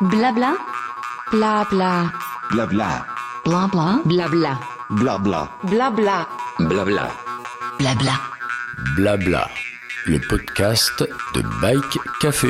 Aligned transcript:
Blabla. 0.00 0.56
Blabla. 1.32 2.12
Blabla. 2.52 3.04
Blabla. 3.44 4.02
Blabla. 4.04 4.60
Blabla. 4.90 5.48
Blabla. 5.64 6.28
Blabla. 6.60 7.10
Blabla. 7.80 8.14
Blabla. 8.94 9.48
Le 10.06 10.20
podcast 10.20 11.02
de 11.34 11.42
Bike 11.60 11.98
Café. 12.20 12.46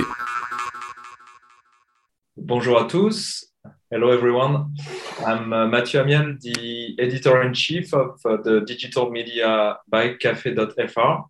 Bonjour 2.37 2.79
à 2.79 2.85
tous. 2.85 3.47
Hello, 3.91 4.13
everyone. 4.13 4.75
I'm 5.27 5.51
uh, 5.51 5.67
Mathieu 5.69 6.01
Amiel, 6.01 6.37
the 6.43 6.97
editor 6.99 7.41
in 7.41 7.55
chief 7.55 7.95
of 7.95 8.21
uh, 8.27 8.37
the 8.45 8.61
digital 8.67 9.11
media 9.11 9.79
bikecafe.fr. 9.91 11.25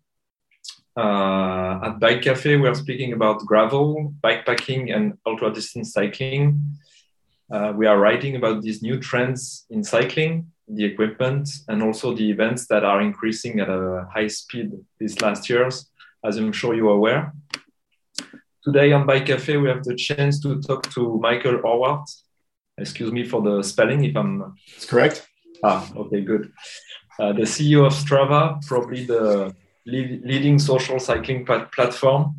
Uh, 0.99 1.79
at 1.81 1.97
Bike 1.97 2.21
Cafe, 2.21 2.57
we 2.57 2.67
are 2.67 2.75
speaking 2.75 3.13
about 3.13 3.45
gravel, 3.45 4.13
bikepacking, 4.21 4.93
and 4.93 5.17
ultra 5.25 5.49
distance 5.49 5.93
cycling. 5.93 6.61
Uh, 7.49 7.71
we 7.73 7.85
are 7.87 7.97
writing 7.97 8.35
about 8.35 8.61
these 8.61 8.81
new 8.81 8.99
trends 8.99 9.65
in 9.69 9.81
cycling, 9.81 10.51
the 10.67 10.83
equipment, 10.83 11.47
and 11.69 11.81
also 11.81 12.13
the 12.13 12.29
events 12.29 12.67
that 12.67 12.83
are 12.83 12.99
increasing 12.99 13.61
at 13.61 13.69
a 13.69 14.09
high 14.13 14.27
speed 14.27 14.73
these 14.99 15.21
last 15.21 15.49
years, 15.49 15.89
as 16.25 16.35
I'm 16.35 16.51
sure 16.51 16.75
you 16.75 16.89
are 16.89 16.97
aware. 16.97 17.33
Today 18.61 18.91
on 18.91 19.07
Bike 19.07 19.27
Cafe, 19.27 19.55
we 19.55 19.69
have 19.69 19.85
the 19.85 19.95
chance 19.95 20.41
to 20.41 20.61
talk 20.61 20.91
to 20.91 21.17
Michael 21.21 21.59
Horvath. 21.59 22.09
Excuse 22.77 23.13
me 23.13 23.23
for 23.23 23.41
the 23.41 23.63
spelling 23.63 24.03
if 24.03 24.17
I'm. 24.17 24.53
That's 24.73 24.85
correct. 24.85 25.25
Ah, 25.63 25.89
okay, 25.95 26.19
good. 26.19 26.51
Uh, 27.17 27.31
the 27.31 27.43
CEO 27.43 27.85
of 27.85 27.93
Strava, 27.93 28.61
probably 28.67 29.05
the 29.05 29.55
lead, 29.89 30.21
leading 30.23 30.59
social 30.59 30.99
cycling 30.99 31.45
plat- 31.45 31.71
platform, 31.71 32.35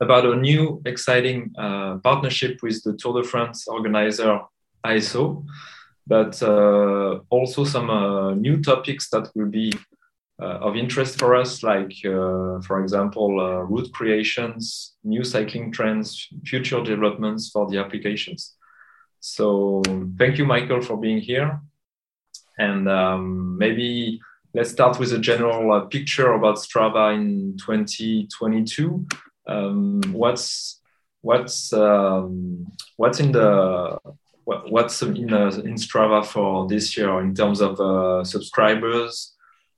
about 0.00 0.26
a 0.26 0.36
new 0.36 0.82
exciting 0.84 1.52
uh, 1.58 1.96
partnership 1.98 2.58
with 2.62 2.82
the 2.84 2.94
Tour 2.94 3.22
de 3.22 3.28
France 3.28 3.66
organizer 3.66 4.40
ASO, 4.84 5.44
but 6.06 6.40
uh, 6.42 7.18
also 7.30 7.64
some 7.64 7.90
uh, 7.90 8.34
new 8.34 8.62
topics 8.62 9.08
that 9.10 9.30
will 9.34 9.48
be 9.48 9.72
uh, 10.40 10.58
of 10.60 10.76
interest 10.76 11.18
for 11.18 11.34
us, 11.34 11.62
like, 11.62 11.94
uh, 12.04 12.60
for 12.60 12.82
example, 12.82 13.40
uh, 13.40 13.62
route 13.62 13.90
creations, 13.92 14.94
new 15.02 15.24
cycling 15.24 15.72
trends, 15.72 16.28
future 16.44 16.82
developments 16.82 17.50
for 17.50 17.66
the 17.70 17.78
applications. 17.78 18.54
So, 19.20 19.82
thank 20.18 20.36
you, 20.36 20.44
Michael, 20.44 20.82
for 20.82 20.98
being 20.98 21.20
here. 21.20 21.58
And 22.58 22.86
um, 22.88 23.56
maybe 23.58 24.20
let's 24.56 24.70
start 24.70 24.98
with 24.98 25.12
a 25.12 25.18
general 25.18 25.70
uh, 25.70 25.80
picture 25.82 26.32
about 26.32 26.56
Strava 26.56 27.14
in 27.14 27.58
2022. 27.58 29.06
Um, 29.46 30.00
what's 30.12 30.80
what's 31.20 31.72
um, 31.74 32.66
what's 32.96 33.20
in 33.20 33.32
the 33.32 33.98
what, 34.44 34.72
what's 34.72 35.02
in 35.02 35.32
uh, 35.32 35.48
in 35.62 35.74
Strava 35.74 36.24
for 36.24 36.66
this 36.66 36.96
year 36.96 37.20
in 37.20 37.34
terms 37.34 37.60
of 37.60 37.78
uh, 37.78 38.24
subscribers, 38.24 39.34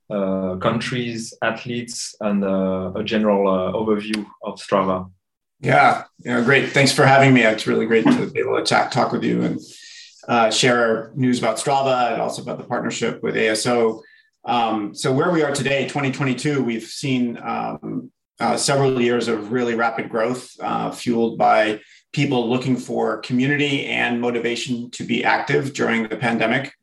uh, 0.09 0.55
countries, 0.55 1.33
athletes, 1.41 2.15
and 2.21 2.45
uh, 2.45 2.93
a 2.95 3.03
general 3.03 3.43
overview 3.73 4.25
of 4.43 4.59
Strava. 4.59 5.11
Yeah, 5.59 6.05
yeah, 6.19 6.41
great. 6.41 6.69
Thanks 6.69 6.93
for 6.93 7.05
having 7.05 7.33
me. 7.33 7.41
It's 7.43 7.67
really 7.67 7.85
great 7.85 8.05
to 8.05 8.31
be 8.31 8.39
able 8.39 8.55
to 8.55 8.63
chat, 8.63 8.93
talk 8.93 9.11
with 9.11 9.25
you 9.25 9.41
and 9.41 10.53
share 10.53 11.11
news 11.15 11.37
about 11.37 11.57
Strava 11.57 12.13
and 12.13 12.21
also 12.21 12.41
about 12.41 12.59
the 12.59 12.63
partnership 12.63 13.21
with 13.21 13.35
ASO. 13.35 14.01
Um, 14.45 14.95
so 14.95 15.11
where 15.11 15.31
we 15.31 15.43
are 15.43 15.53
today, 15.53 15.83
2022, 15.83 16.63
we've 16.63 16.83
seen 16.83 17.37
um, 17.37 18.11
uh, 18.39 18.57
several 18.57 19.01
years 19.01 19.27
of 19.27 19.51
really 19.51 19.75
rapid 19.75 20.09
growth, 20.09 20.49
uh, 20.61 20.91
fueled 20.91 21.37
by 21.37 21.81
people 22.13 22.49
looking 22.49 22.77
for 22.77 23.17
community 23.19 23.85
and 23.85 24.19
motivation 24.19 24.89
to 24.91 25.03
be 25.03 25.23
active 25.23 25.73
during 25.73 26.07
the 26.07 26.15
pandemic. 26.15 26.73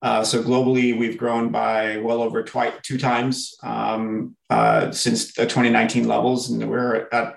Uh, 0.00 0.24
so 0.24 0.42
globally, 0.42 0.98
we've 0.98 1.16
grown 1.16 1.50
by 1.50 1.96
well 1.98 2.22
over 2.22 2.42
twi- 2.42 2.72
two 2.82 2.98
times 2.98 3.56
um, 3.62 4.36
uh, 4.50 4.90
since 4.90 5.34
the 5.34 5.44
2019 5.44 6.08
levels, 6.08 6.50
and 6.50 6.68
we're 6.68 7.08
at 7.12 7.36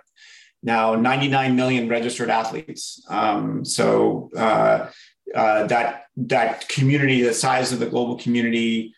now 0.63 0.95
99 0.95 1.56
million 1.56 1.88
registered 1.88 2.29
athletes. 2.29 3.06
Um, 3.07 3.63
so 3.63 4.31
uh, 4.35 4.89
uh, 5.35 5.68
that 5.68 6.06
that 6.18 6.68
community, 6.69 7.22
the 7.22 7.34
size 7.34 7.72
of 7.72 7.79
the 7.79 7.85
global 7.85 8.18
community, 8.18 8.95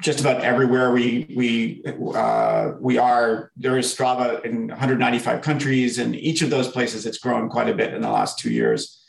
just 0.00 0.20
about 0.20 0.42
everywhere 0.42 0.92
we 0.92 1.32
we 1.36 1.82
uh, 2.14 2.72
we 2.80 2.98
are, 2.98 3.50
there 3.56 3.78
is 3.78 3.94
Strava 3.94 4.44
in 4.44 4.68
195 4.68 5.42
countries, 5.42 5.98
and 5.98 6.16
each 6.16 6.42
of 6.42 6.50
those 6.50 6.68
places 6.68 7.06
it's 7.06 7.18
grown 7.18 7.48
quite 7.48 7.68
a 7.68 7.74
bit 7.74 7.94
in 7.94 8.02
the 8.02 8.10
last 8.10 8.38
two 8.38 8.50
years. 8.50 9.02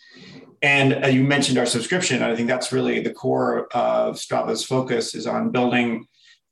And 0.62 1.04
uh, 1.04 1.08
you 1.08 1.24
mentioned 1.24 1.58
our 1.58 1.66
subscription. 1.66 2.22
I 2.22 2.36
think 2.36 2.48
that's 2.48 2.72
really 2.72 3.00
the 3.00 3.14
core 3.14 3.68
of 3.74 4.16
Strava's 4.16 4.64
focus 4.64 5.16
is 5.16 5.26
on 5.26 5.52
building 5.52 6.06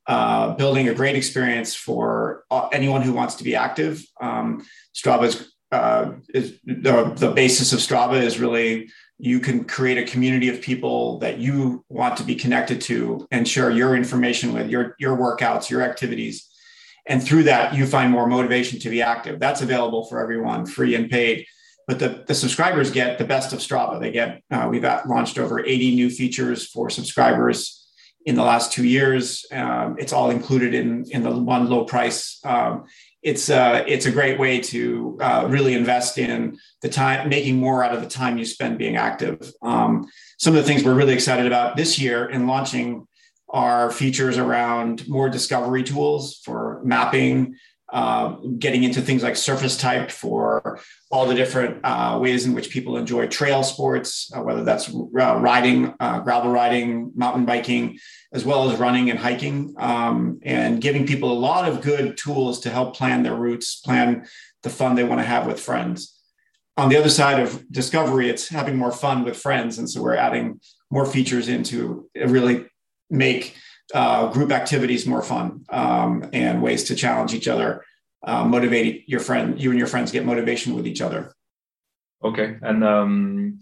uh, 0.08 0.56
building 0.56 0.90
a 0.90 0.94
great 0.94 1.16
experience 1.16 1.76
for 1.76 2.46
anyone 2.72 3.02
who 3.02 3.14
wants 3.14 3.36
to 3.36 3.44
be 3.44 3.56
active. 3.56 4.03
Um, 4.20 4.66
Strava's 4.96 5.53
uh, 5.72 6.14
is 6.34 6.59
the, 6.66 7.14
the 7.16 7.31
basis 7.31 7.74
of 7.74 7.80
Strava 7.80 8.20
is 8.20 8.40
really 8.40 8.90
you 9.19 9.41
can 9.41 9.66
create 9.66 9.97
a 9.97 10.09
community 10.09 10.47
of 10.47 10.62
people 10.62 11.19
that 11.19 11.38
you 11.40 11.84
want 11.90 12.16
to 12.18 12.24
be 12.24 12.35
connected 12.35 12.80
to 12.80 13.28
and 13.31 13.46
share 13.46 13.69
your 13.69 13.96
information 13.96 14.53
with 14.53 14.69
your 14.69 14.96
your 14.97 15.18
workouts, 15.18 15.69
your 15.69 15.81
activities, 15.81 16.50
and 17.06 17.22
through 17.22 17.44
that 17.44 17.75
you 17.75 17.85
find 17.85 18.12
more 18.12 18.28
motivation 18.28 18.79
to 18.79 18.90
be 18.90 19.02
active. 19.02 19.40
That's 19.40 19.62
available 19.62 20.06
for 20.06 20.22
everyone, 20.22 20.66
free 20.66 20.96
and 20.96 21.09
paid. 21.09 21.46
But 21.85 22.00
the, 22.00 22.24
the 22.28 22.35
subscribers 22.35 22.91
get 22.91 23.18
the 23.18 23.25
best 23.25 23.52
of 23.52 23.59
Strava. 23.59 24.00
They 24.00 24.12
get 24.12 24.41
uh, 24.50 24.68
we've 24.72 24.84
launched 24.84 25.38
over 25.38 25.59
80 25.59 25.96
new 25.96 26.09
features 26.09 26.66
for 26.68 26.90
subscribers 26.90 27.75
in 28.25 28.35
the 28.35 28.44
last 28.44 28.72
two 28.72 28.85
years. 28.85 29.46
Um, 29.52 29.97
it's 30.00 30.13
all 30.13 30.29
included 30.29 30.74
in 30.74 31.06
in 31.12 31.24
the 31.24 31.31
one 31.31 31.69
low 31.69 31.84
price. 31.84 32.40
Um, 32.46 32.85
it's 33.22 33.50
uh, 33.50 33.84
it's 33.88 34.06
a 34.06 34.12
great 34.12 34.40
way 34.40 34.59
to 34.59 35.18
uh, 35.22 35.46
really 35.50 35.74
invest 35.74 36.18
in 36.18 36.57
the 36.81 36.90
time, 36.90 37.30
making 37.30 37.57
more 37.57 37.84
out 37.84 37.94
of 37.94 38.02
the 38.02 38.09
time 38.09 38.38
you 38.38 38.46
spend 38.46 38.78
being 38.78 38.96
active. 38.96 39.52
Um, 39.62 40.07
some 40.38 40.56
of 40.56 40.62
the 40.62 40.68
things 40.68 40.84
we're 40.84 40.94
really 40.94 41.13
excited 41.13 41.46
about 41.46 41.75
this 41.75 42.00
year 42.00 42.29
in 42.29 42.47
launching 42.47 43.08
are 43.50 43.91
features 43.91 44.38
around 44.38 45.08
more 45.08 45.29
discovery 45.29 45.84
tools 45.84 46.40
for 46.46 46.81
mapping, 46.84 47.56
uh, 47.91 48.35
getting 48.57 48.83
into 48.83 49.01
things 49.01 49.23
like 49.23 49.35
surface 49.35 49.77
type 49.77 50.11
for 50.11 50.79
all 51.11 51.25
the 51.25 51.35
different 51.35 51.79
uh, 51.83 52.17
ways 52.22 52.45
in 52.45 52.53
which 52.53 52.69
people 52.69 52.97
enjoy 52.97 53.27
trail 53.27 53.63
sports, 53.63 54.31
uh, 54.35 54.41
whether 54.41 54.63
that's 54.63 54.94
uh, 54.94 55.01
riding, 55.11 55.94
uh, 55.99 56.19
gravel 56.19 56.51
riding, 56.51 57.11
mountain 57.16 57.45
biking, 57.45 57.97
as 58.31 58.45
well 58.45 58.69
as 58.69 58.79
running 58.79 59.09
and 59.09 59.19
hiking, 59.19 59.73
um, 59.79 60.39
and 60.44 60.81
giving 60.81 61.07
people 61.07 61.31
a 61.31 61.39
lot 61.39 61.67
of 61.67 61.81
good 61.81 62.17
tools 62.17 62.59
to 62.59 62.69
help 62.69 62.95
plan 62.95 63.23
their 63.23 63.35
routes, 63.35 63.79
plan 63.81 64.28
the 64.63 64.69
fun 64.69 64.95
they 64.95 65.03
want 65.03 65.19
to 65.19 65.25
have 65.25 65.47
with 65.47 65.59
friends. 65.59 66.16
On 66.78 66.89
the 66.89 66.97
other 66.97 67.09
side 67.09 67.39
of 67.39 67.69
discovery, 67.72 68.29
it's 68.29 68.47
having 68.47 68.78
more 68.78 68.91
fun 68.91 69.23
with 69.23 69.35
friends. 69.35 69.78
And 69.78 69.89
so 69.89 70.01
we're 70.01 70.16
adding 70.16 70.61
more 70.89 71.05
features 71.05 71.49
into 71.49 72.09
really 72.16 72.66
make 73.09 73.55
uh, 73.94 74.27
group 74.27 74.51
activities 74.51 75.05
more 75.05 75.22
fun 75.22 75.66
um, 75.69 76.29
and 76.33 76.61
ways 76.61 76.83
to 76.85 76.95
challenge 76.95 77.33
each 77.33 77.47
other, 77.47 77.83
uh, 78.23 78.44
motivate 78.44 79.07
your 79.07 79.19
friend, 79.19 79.61
you 79.61 79.69
and 79.69 79.79
your 79.79 79.88
friends 79.88 80.11
get 80.11 80.25
motivation 80.25 80.75
with 80.75 80.85
each 80.85 81.01
other. 81.01 81.33
Okay, 82.23 82.57
and 82.61 82.83
um, 82.83 83.59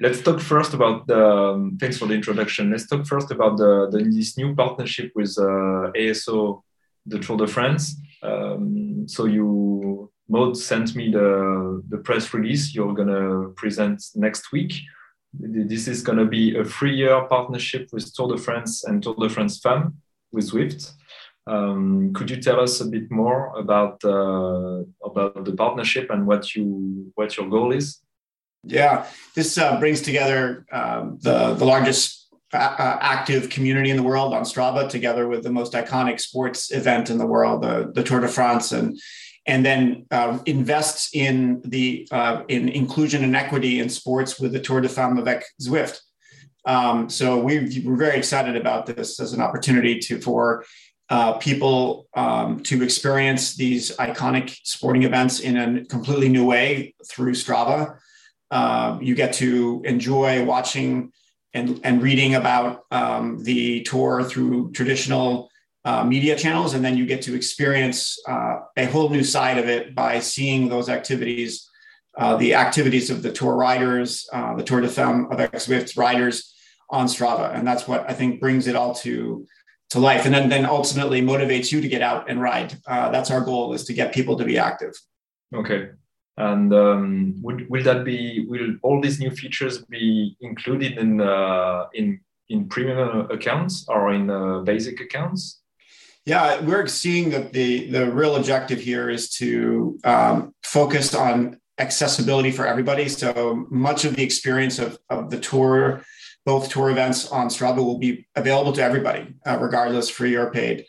let's 0.00 0.22
talk 0.22 0.40
first 0.40 0.74
about 0.74 1.06
the. 1.06 1.26
Um, 1.26 1.76
thanks 1.78 1.98
for 1.98 2.06
the 2.06 2.14
introduction. 2.14 2.70
Let's 2.70 2.86
talk 2.86 3.06
first 3.06 3.30
about 3.30 3.58
the, 3.58 3.88
the 3.90 4.04
this 4.04 4.38
new 4.38 4.54
partnership 4.54 5.12
with 5.14 5.36
uh, 5.38 5.92
ASO, 5.94 6.62
the 7.06 7.18
Tour 7.18 7.36
de 7.36 7.46
France. 7.46 8.00
Um, 8.22 9.06
so 9.06 9.26
you, 9.26 10.10
Maud 10.28 10.56
sent 10.56 10.96
me 10.96 11.10
the 11.10 11.82
the 11.88 11.98
press 11.98 12.32
release 12.32 12.74
you're 12.74 12.94
gonna 12.94 13.50
present 13.50 14.02
next 14.14 14.50
week. 14.50 14.72
This 15.32 15.88
is 15.88 16.02
going 16.02 16.18
to 16.18 16.24
be 16.24 16.56
a 16.56 16.64
three-year 16.64 17.26
partnership 17.28 17.88
with 17.92 18.12
Tour 18.14 18.28
de 18.28 18.38
France 18.38 18.84
and 18.84 19.02
Tour 19.02 19.14
de 19.14 19.28
France 19.28 19.60
Femmes 19.60 19.92
with 20.32 20.50
Zwift. 20.50 20.92
Um, 21.46 22.12
could 22.12 22.30
you 22.30 22.40
tell 22.42 22.60
us 22.60 22.80
a 22.80 22.86
bit 22.86 23.10
more 23.10 23.56
about 23.56 24.04
uh, 24.04 24.82
about 25.04 25.44
the 25.44 25.54
partnership 25.56 26.10
and 26.10 26.26
what 26.26 26.54
you 26.54 27.10
what 27.14 27.36
your 27.36 27.48
goal 27.48 27.72
is? 27.72 28.00
Yeah, 28.64 29.06
this 29.34 29.56
uh, 29.56 29.78
brings 29.78 30.02
together 30.02 30.66
um, 30.72 31.18
the 31.22 31.54
the 31.54 31.64
largest 31.64 32.28
uh, 32.52 32.96
active 33.00 33.50
community 33.50 33.90
in 33.90 33.96
the 33.96 34.02
world 34.02 34.34
on 34.34 34.42
Strava, 34.42 34.88
together 34.88 35.28
with 35.28 35.42
the 35.42 35.50
most 35.50 35.72
iconic 35.72 36.20
sports 36.20 36.70
event 36.72 37.10
in 37.10 37.18
the 37.18 37.26
world, 37.26 37.62
the, 37.62 37.92
the 37.94 38.02
Tour 38.02 38.20
de 38.20 38.28
France, 38.28 38.72
and 38.72 38.98
and 39.48 39.64
then 39.64 40.06
uh, 40.10 40.38
invests 40.44 41.10
in 41.14 41.62
the 41.64 42.06
uh, 42.12 42.42
in 42.48 42.68
inclusion 42.68 43.24
and 43.24 43.34
equity 43.34 43.80
in 43.80 43.88
sports 43.88 44.38
with 44.38 44.52
the 44.52 44.60
Tour 44.60 44.80
de 44.80 44.88
Femmes 44.88 45.18
avec 45.18 45.42
Zwift. 45.60 45.98
Um, 46.66 47.08
so 47.08 47.38
we, 47.38 47.82
we're 47.84 47.96
very 47.96 48.18
excited 48.18 48.54
about 48.54 48.84
this 48.84 49.18
as 49.18 49.32
an 49.32 49.40
opportunity 49.40 49.98
to 50.00 50.20
for 50.20 50.64
uh, 51.08 51.32
people 51.38 52.06
um, 52.14 52.62
to 52.64 52.82
experience 52.82 53.56
these 53.56 53.96
iconic 53.96 54.54
sporting 54.64 55.04
events 55.04 55.40
in 55.40 55.56
a 55.56 55.84
completely 55.86 56.28
new 56.28 56.44
way 56.44 56.94
through 57.10 57.32
Strava. 57.32 57.96
Uh, 58.50 58.98
you 59.00 59.14
get 59.14 59.32
to 59.32 59.80
enjoy 59.86 60.44
watching 60.44 61.10
and, 61.54 61.80
and 61.84 62.02
reading 62.02 62.34
about 62.34 62.82
um, 62.90 63.42
the 63.44 63.80
tour 63.84 64.22
through 64.22 64.70
traditional 64.72 65.50
uh, 65.88 66.04
media 66.04 66.36
channels, 66.36 66.74
and 66.74 66.84
then 66.84 66.98
you 66.98 67.06
get 67.06 67.22
to 67.22 67.34
experience 67.34 68.00
uh, 68.28 68.56
a 68.76 68.84
whole 68.92 69.08
new 69.08 69.24
side 69.24 69.56
of 69.62 69.66
it 69.74 69.94
by 69.94 70.20
seeing 70.20 70.68
those 70.68 70.88
activities, 70.98 71.50
uh, 72.18 72.36
the 72.36 72.50
activities 72.54 73.08
of 73.08 73.22
the 73.22 73.32
tour 73.32 73.54
riders, 73.56 74.28
uh, 74.36 74.52
the 74.54 74.62
Tour 74.62 74.82
de 74.82 74.88
Femme 74.88 75.28
avec 75.32 75.52
Zwift 75.52 75.96
riders 75.96 76.36
on 76.90 77.06
Strava, 77.06 77.54
and 77.56 77.66
that's 77.66 77.88
what 77.88 78.00
I 78.10 78.12
think 78.12 78.38
brings 78.38 78.66
it 78.66 78.76
all 78.76 78.94
to 78.96 79.46
to 79.92 79.98
life, 79.98 80.26
and 80.26 80.34
then 80.34 80.50
then 80.50 80.66
ultimately 80.66 81.20
motivates 81.22 81.72
you 81.72 81.80
to 81.80 81.88
get 81.88 82.02
out 82.02 82.28
and 82.28 82.36
ride. 82.50 82.70
Uh, 82.86 83.08
that's 83.14 83.30
our 83.30 83.40
goal: 83.40 83.72
is 83.72 83.84
to 83.84 83.94
get 83.94 84.12
people 84.12 84.36
to 84.36 84.44
be 84.44 84.58
active. 84.58 84.94
Okay. 85.54 85.80
And 86.36 86.72
um, 86.72 87.34
would, 87.44 87.60
will 87.70 87.84
that 87.84 88.04
be? 88.04 88.44
Will 88.50 88.76
all 88.82 89.00
these 89.00 89.18
new 89.24 89.30
features 89.30 89.74
be 89.96 90.36
included 90.40 90.92
in 90.98 91.10
uh, 91.20 91.86
in 91.94 92.20
in 92.52 92.68
premium 92.68 93.30
accounts 93.30 93.86
or 93.88 94.12
in 94.12 94.24
basic 94.64 95.00
accounts? 95.00 95.62
Yeah, 96.28 96.60
we're 96.60 96.86
seeing 96.88 97.30
that 97.30 97.54
the 97.54 97.90
the 97.90 98.12
real 98.12 98.36
objective 98.36 98.78
here 98.78 99.08
is 99.08 99.30
to 99.40 99.98
um, 100.04 100.54
focus 100.62 101.14
on 101.14 101.58
accessibility 101.78 102.50
for 102.50 102.66
everybody. 102.66 103.08
So 103.08 103.64
much 103.70 104.04
of 104.04 104.14
the 104.14 104.24
experience 104.24 104.78
of, 104.78 104.98
of 105.08 105.30
the 105.30 105.40
tour, 105.40 106.04
both 106.44 106.68
tour 106.68 106.90
events 106.90 107.30
on 107.30 107.48
Strava, 107.48 107.78
will 107.78 107.98
be 107.98 108.26
available 108.36 108.72
to 108.74 108.82
everybody, 108.82 109.36
uh, 109.46 109.56
regardless 109.58 110.10
free 110.10 110.34
or 110.34 110.50
paid. 110.50 110.84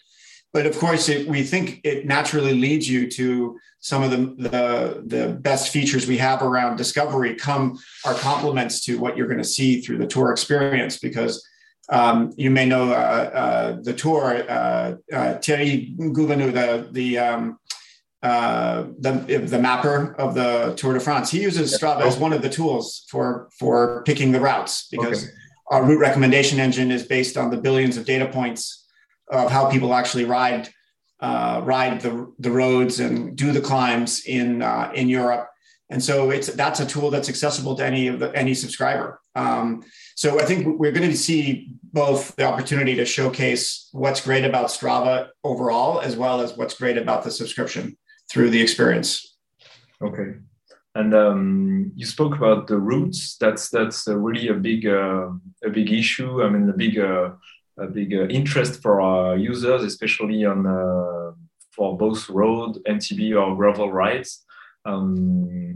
But 0.52 0.66
of 0.66 0.78
course, 0.78 1.08
it, 1.08 1.26
we 1.26 1.44
think 1.44 1.80
it 1.86 2.06
naturally 2.06 2.54
leads 2.54 2.90
you 2.90 3.10
to 3.12 3.58
some 3.80 4.04
of 4.04 4.12
the, 4.12 4.50
the, 4.50 5.04
the 5.06 5.34
best 5.36 5.72
features 5.72 6.06
we 6.06 6.18
have 6.18 6.42
around 6.42 6.76
discovery 6.76 7.36
come 7.36 7.80
are 8.04 8.16
complements 8.16 8.84
to 8.86 9.00
what 9.00 9.16
you're 9.16 9.28
going 9.28 9.38
to 9.38 9.46
see 9.46 9.80
through 9.80 10.00
the 10.00 10.08
tour 10.08 10.32
experience 10.32 11.00
because 11.00 11.48
um, 11.90 12.34
you 12.38 12.52
may 12.52 12.66
know 12.66 12.92
uh, 12.92 13.30
uh, 13.34 13.78
the 13.82 13.94
tour 13.94 14.44
uh, 14.50 14.96
uh 15.12 15.38
Thierry 15.40 15.96
Gouvenou, 15.98 16.54
the 16.54 16.88
the, 16.92 17.18
um, 17.18 17.60
uh, 18.22 18.86
the 19.00 19.44
the 19.46 19.60
mapper 19.60 20.16
of 20.20 20.36
the 20.36 20.74
Tour 20.76 20.94
de 20.94 21.00
France. 21.00 21.32
He 21.32 21.42
uses 21.42 21.78
Strava 21.78 22.02
as 22.02 22.18
one 22.18 22.34
of 22.34 22.42
the 22.42 22.50
tools 22.50 23.06
for 23.10 23.50
for 23.58 24.04
picking 24.04 24.32
the 24.32 24.40
routes 24.40 24.88
because 24.92 25.24
okay. 25.24 25.34
our 25.72 25.84
route 25.84 26.00
recommendation 26.00 26.60
engine 26.60 26.92
is 26.92 27.04
based 27.04 27.38
on 27.38 27.50
the 27.50 27.58
billions 27.58 27.98
of 27.98 28.06
data 28.06 28.28
points 28.28 28.86
of 29.30 29.52
how 29.52 29.70
people 29.70 29.94
actually 29.94 30.26
ride 30.26 30.70
uh, 31.22 31.62
ride 31.64 32.02
the, 32.02 32.32
the 32.40 32.52
roads 32.52 33.00
and 33.00 33.36
do 33.36 33.52
the 33.52 33.62
climbs 33.62 34.26
in 34.26 34.62
uh, 34.62 34.92
in 34.94 35.10
Europe. 35.10 35.50
And 35.90 36.04
so 36.04 36.30
it's 36.30 36.48
that's 36.54 36.80
a 36.80 36.86
tool 36.86 37.10
that's 37.10 37.30
accessible 37.30 37.76
to 37.76 37.86
any 37.86 38.08
of 38.08 38.20
the 38.20 38.36
any 38.36 38.54
subscriber. 38.54 39.20
Um, 39.36 39.84
so 40.16 40.40
I 40.40 40.46
think 40.46 40.80
we're 40.80 40.92
going 40.92 41.10
to 41.10 41.18
see 41.18 41.72
both 41.94 42.36
the 42.36 42.44
opportunity 42.44 42.96
to 42.96 43.06
showcase 43.06 43.90
what's 43.92 44.22
great 44.22 44.46
about 44.46 44.68
Strava 44.68 45.30
overall, 45.44 46.00
as 46.00 46.16
well 46.16 46.42
as 46.42 46.56
what's 46.56 46.76
great 46.76 46.98
about 46.98 47.24
the 47.24 47.32
subscription 47.32 47.98
through 48.32 48.50
the 48.50 48.62
experience. 48.62 49.38
Okay. 50.02 50.36
And 50.96 51.14
um, 51.14 51.92
you 51.96 52.06
spoke 52.06 52.36
about 52.36 52.68
the 52.68 52.78
routes. 52.78 53.38
That's 53.38 53.70
that's 53.70 54.08
a 54.08 54.18
really 54.18 54.48
a 54.48 54.54
big 54.54 54.86
uh, 54.86 55.30
a 55.64 55.70
big 55.70 55.92
issue. 55.92 56.44
I 56.44 56.50
mean, 56.50 56.70
a 56.70 56.74
big 56.74 56.98
uh, 56.98 57.32
a 57.78 57.88
big 57.88 58.14
uh, 58.14 58.28
interest 58.28 58.82
for 58.82 59.00
our 59.02 59.38
users, 59.38 59.84
especially 59.84 60.46
on 60.46 60.66
uh, 60.66 61.32
for 61.72 61.98
both 61.98 62.30
road, 62.30 62.80
MTB, 62.88 63.40
or 63.40 63.56
gravel 63.56 63.92
rides. 63.92 64.44
Um, 64.86 65.76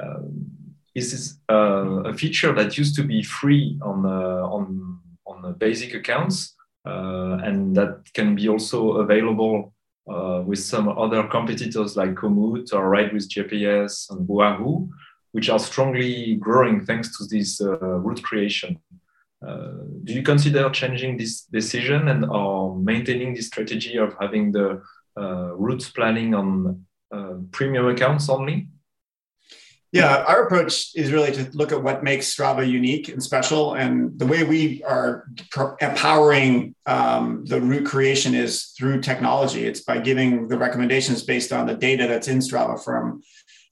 um, 0.00 0.46
is 0.94 1.12
this 1.12 1.38
uh, 1.50 2.02
a 2.04 2.14
feature 2.14 2.52
that 2.52 2.76
used 2.76 2.96
to 2.96 3.02
be 3.02 3.22
free 3.22 3.78
on 3.82 4.04
on 4.04 5.00
on 5.44 5.54
basic 5.58 5.94
accounts, 5.94 6.54
and 6.84 7.74
that 7.76 8.04
can 8.14 8.34
be 8.34 8.48
also 8.48 8.98
available 8.98 9.72
uh, 10.10 10.42
with 10.44 10.58
some 10.58 10.88
other 10.88 11.22
competitors 11.28 11.96
like 11.96 12.14
Komoot 12.14 12.72
or 12.72 12.88
Ride 12.88 13.12
with 13.12 13.28
GPS 13.28 14.10
and 14.10 14.26
Wahoo, 14.26 14.88
which 15.32 15.48
are 15.48 15.58
strongly 15.58 16.34
growing 16.36 16.84
thanks 16.84 17.16
to 17.18 17.24
this 17.26 17.60
uh, 17.60 17.78
route 17.78 18.22
creation. 18.22 18.78
Uh, 19.46 19.84
do 20.04 20.12
you 20.12 20.22
consider 20.22 20.68
changing 20.70 21.16
this 21.16 21.42
decision 21.42 22.08
and 22.08 22.24
or 22.24 22.76
maintaining 22.76 23.34
the 23.34 23.40
strategy 23.40 23.96
of 23.96 24.14
having 24.20 24.52
the 24.52 24.82
uh, 25.16 25.54
routes 25.54 25.90
planning 25.90 26.34
on 26.34 26.84
uh, 27.14 27.34
premium 27.52 27.86
accounts 27.86 28.28
only? 28.28 28.68
Yeah, 29.92 30.24
our 30.28 30.44
approach 30.44 30.94
is 30.94 31.10
really 31.10 31.32
to 31.32 31.50
look 31.52 31.72
at 31.72 31.82
what 31.82 32.04
makes 32.04 32.32
Strava 32.32 32.68
unique 32.68 33.08
and 33.08 33.20
special. 33.20 33.74
And 33.74 34.16
the 34.16 34.26
way 34.26 34.44
we 34.44 34.84
are 34.84 35.26
empowering 35.80 36.76
um, 36.86 37.44
the 37.44 37.60
route 37.60 37.86
creation 37.86 38.32
is 38.32 38.66
through 38.78 39.00
technology. 39.00 39.66
It's 39.66 39.80
by 39.80 39.98
giving 39.98 40.46
the 40.46 40.56
recommendations 40.56 41.24
based 41.24 41.52
on 41.52 41.66
the 41.66 41.74
data 41.74 42.06
that's 42.06 42.28
in 42.28 42.38
Strava 42.38 42.82
from 42.82 43.22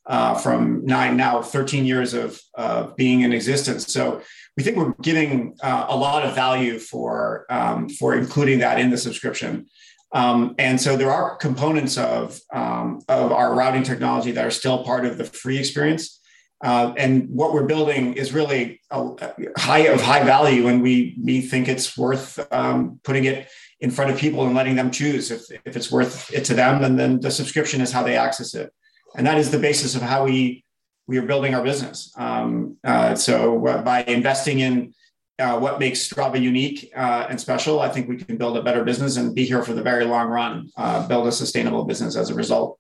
uh, 0.07 0.35
from 0.35 0.85
nine 0.87 1.17
now 1.19 1.43
13 1.43 1.85
years 1.85 2.15
of 2.15 2.41
uh, 2.57 2.89
being 2.97 3.21
in 3.21 3.33
existence. 3.33 3.93
So 3.93 4.23
we 4.57 4.63
think 4.63 4.77
we're 4.77 4.95
giving 5.03 5.55
uh, 5.63 5.87
a 5.89 5.97
lot 5.97 6.25
of 6.25 6.35
value 6.35 6.79
for 6.79 7.45
um, 7.51 7.89
for 7.89 8.17
including 8.17 8.59
that 8.59 8.81
in 8.81 8.91
the 8.91 8.99
subscription. 8.99 9.67
Um, 10.13 10.55
and 10.59 10.81
so 10.81 10.97
there 10.97 11.11
are 11.11 11.37
components 11.37 11.99
of 11.99 12.41
um, 12.53 13.01
of 13.09 13.31
our 13.33 13.55
routing 13.55 13.83
technology 13.83 14.33
that 14.33 14.45
are 14.45 14.51
still 14.51 14.85
part 14.85 15.05
of 15.05 15.19
the 15.19 15.25
free 15.25 15.59
experience. 15.59 16.21
Uh, 16.65 16.93
and 16.97 17.29
what 17.29 17.53
we're 17.53 17.67
building 17.67 18.15
is 18.15 18.33
really 18.33 18.81
a, 18.91 19.01
a 19.01 19.35
high 19.57 19.81
of 19.81 20.01
high 20.01 20.25
value, 20.25 20.67
and 20.67 20.83
we 20.83 21.17
we 21.23 21.41
think 21.41 21.69
it's 21.69 21.97
worth 21.97 22.41
um, 22.53 22.99
putting 23.05 23.27
it 23.27 23.49
in 23.81 23.91
front 23.91 24.11
of 24.11 24.19
people 24.19 24.45
and 24.45 24.57
letting 24.57 24.75
them 24.75 24.91
choose 24.91 25.31
if, 25.31 25.43
if 25.65 25.77
it's 25.77 25.93
worth 25.93 26.33
it 26.35 26.45
to 26.45 26.55
them. 26.55 26.83
And 26.83 26.99
then 26.99 27.21
the 27.21 27.31
subscription 27.31 27.81
is 27.81 27.93
how 27.93 28.03
they 28.03 28.17
access 28.17 28.55
it, 28.55 28.73
and 29.17 29.27
that 29.27 29.39
is 29.39 29.51
the 29.51 29.59
basis 29.59 29.95
of 29.95 30.03
how 30.03 30.25
we 30.25 30.65
we 31.07 31.19
are 31.19 31.27
building 31.27 31.55
our 31.55 31.63
business. 31.63 32.13
Um, 32.17 32.77
uh, 32.83 33.15
so 33.15 33.67
uh, 33.67 33.83
by 33.83 34.03
investing 34.05 34.59
in 34.61 34.95
uh, 35.39 35.59
what 35.59 35.79
makes 35.79 36.09
Strava 36.09 36.41
unique 36.41 36.91
uh, 36.97 37.27
and 37.29 37.41
special, 37.41 37.81
I 37.81 37.89
think 37.89 38.09
we 38.09 38.17
can 38.17 38.37
build 38.37 38.57
a 38.57 38.63
better 38.63 38.85
business 38.85 39.17
and 39.17 39.35
be 39.35 39.45
here 39.45 39.63
for 39.63 39.73
the 39.73 39.83
very 39.83 40.05
long 40.05 40.29
run, 40.29 40.69
uh, 40.77 41.07
build 41.07 41.27
a 41.27 41.33
sustainable 41.33 41.85
business 41.85 42.17
as 42.17 42.31
a 42.31 42.35
result. 42.35 42.79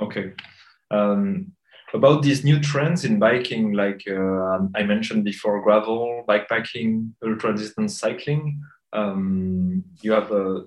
Okay. 0.00 0.32
Um, 0.90 1.52
about 1.94 2.22
these 2.22 2.44
new 2.44 2.58
trends 2.60 3.04
in 3.04 3.18
biking, 3.18 3.72
like 3.72 4.02
uh, 4.08 4.58
I 4.74 4.82
mentioned 4.82 5.24
before, 5.24 5.62
gravel, 5.62 6.24
bikepacking, 6.28 7.12
ultra 7.24 7.56
distance 7.56 7.98
cycling, 7.98 8.60
um, 8.92 9.84
you 10.02 10.12
have 10.12 10.30
a 10.32 10.64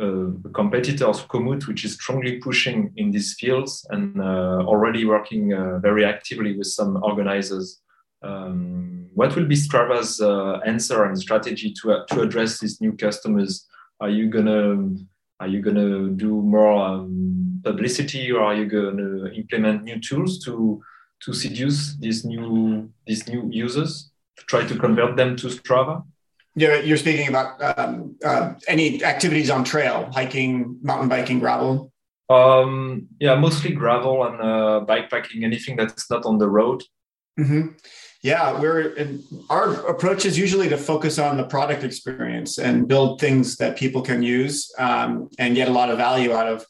uh, 0.00 0.30
competitors, 0.54 1.20
Komoot, 1.22 1.66
which 1.66 1.84
is 1.84 1.94
strongly 1.94 2.38
pushing 2.38 2.92
in 2.96 3.10
these 3.10 3.34
fields 3.34 3.86
and 3.90 4.20
uh, 4.20 4.62
already 4.64 5.04
working 5.04 5.52
uh, 5.52 5.78
very 5.80 6.04
actively 6.04 6.56
with 6.56 6.68
some 6.68 7.02
organizers. 7.02 7.82
Um, 8.22 9.08
what 9.14 9.34
will 9.36 9.46
be 9.46 9.56
Strava's 9.56 10.20
uh, 10.20 10.60
answer 10.64 11.04
and 11.04 11.18
strategy 11.18 11.74
to, 11.82 11.92
uh, 11.92 12.06
to 12.06 12.22
address 12.22 12.60
these 12.60 12.80
new 12.80 12.92
customers? 12.92 13.66
Are 14.00 14.08
you 14.08 14.28
gonna 14.28 14.96
are 15.40 15.48
you 15.48 15.60
gonna 15.60 16.08
do 16.10 16.40
more 16.42 16.72
um, 16.72 17.60
publicity, 17.64 18.30
or 18.30 18.42
are 18.42 18.54
you 18.54 18.66
gonna 18.66 19.30
implement 19.32 19.84
new 19.84 19.98
tools 20.00 20.38
to 20.44 20.82
to 21.24 21.32
seduce 21.32 21.96
these 21.96 22.24
new 22.24 22.90
these 23.06 23.28
new 23.28 23.48
users 23.50 24.10
to 24.38 24.44
try 24.46 24.66
to 24.66 24.76
convert 24.78 25.16
them 25.16 25.36
to 25.36 25.48
Strava? 25.48 26.04
You're, 26.54 26.82
you're 26.82 26.98
speaking 26.98 27.28
about 27.28 27.78
um, 27.78 28.16
uh, 28.22 28.54
any 28.68 29.02
activities 29.02 29.48
on 29.48 29.64
trail, 29.64 30.10
hiking, 30.12 30.78
mountain 30.82 31.08
biking, 31.08 31.38
gravel? 31.38 31.90
Um, 32.28 33.08
yeah, 33.18 33.34
mostly 33.36 33.72
gravel 33.72 34.24
and 34.24 34.40
uh, 34.40 34.84
bikepacking, 34.86 35.44
anything 35.44 35.76
that's 35.76 36.10
not 36.10 36.24
on 36.26 36.38
the 36.38 36.48
road. 36.48 36.82
Mm-hmm. 37.38 37.68
Yeah, 38.22 38.60
we're 38.60 38.94
our 39.50 39.74
approach 39.86 40.26
is 40.26 40.38
usually 40.38 40.68
to 40.68 40.76
focus 40.76 41.18
on 41.18 41.36
the 41.36 41.44
product 41.44 41.82
experience 41.82 42.58
and 42.58 42.86
build 42.86 43.20
things 43.20 43.56
that 43.56 43.76
people 43.76 44.00
can 44.00 44.22
use 44.22 44.70
um, 44.78 45.28
and 45.38 45.56
get 45.56 45.68
a 45.68 45.72
lot 45.72 45.90
of 45.90 45.98
value 45.98 46.32
out 46.32 46.46
of, 46.46 46.64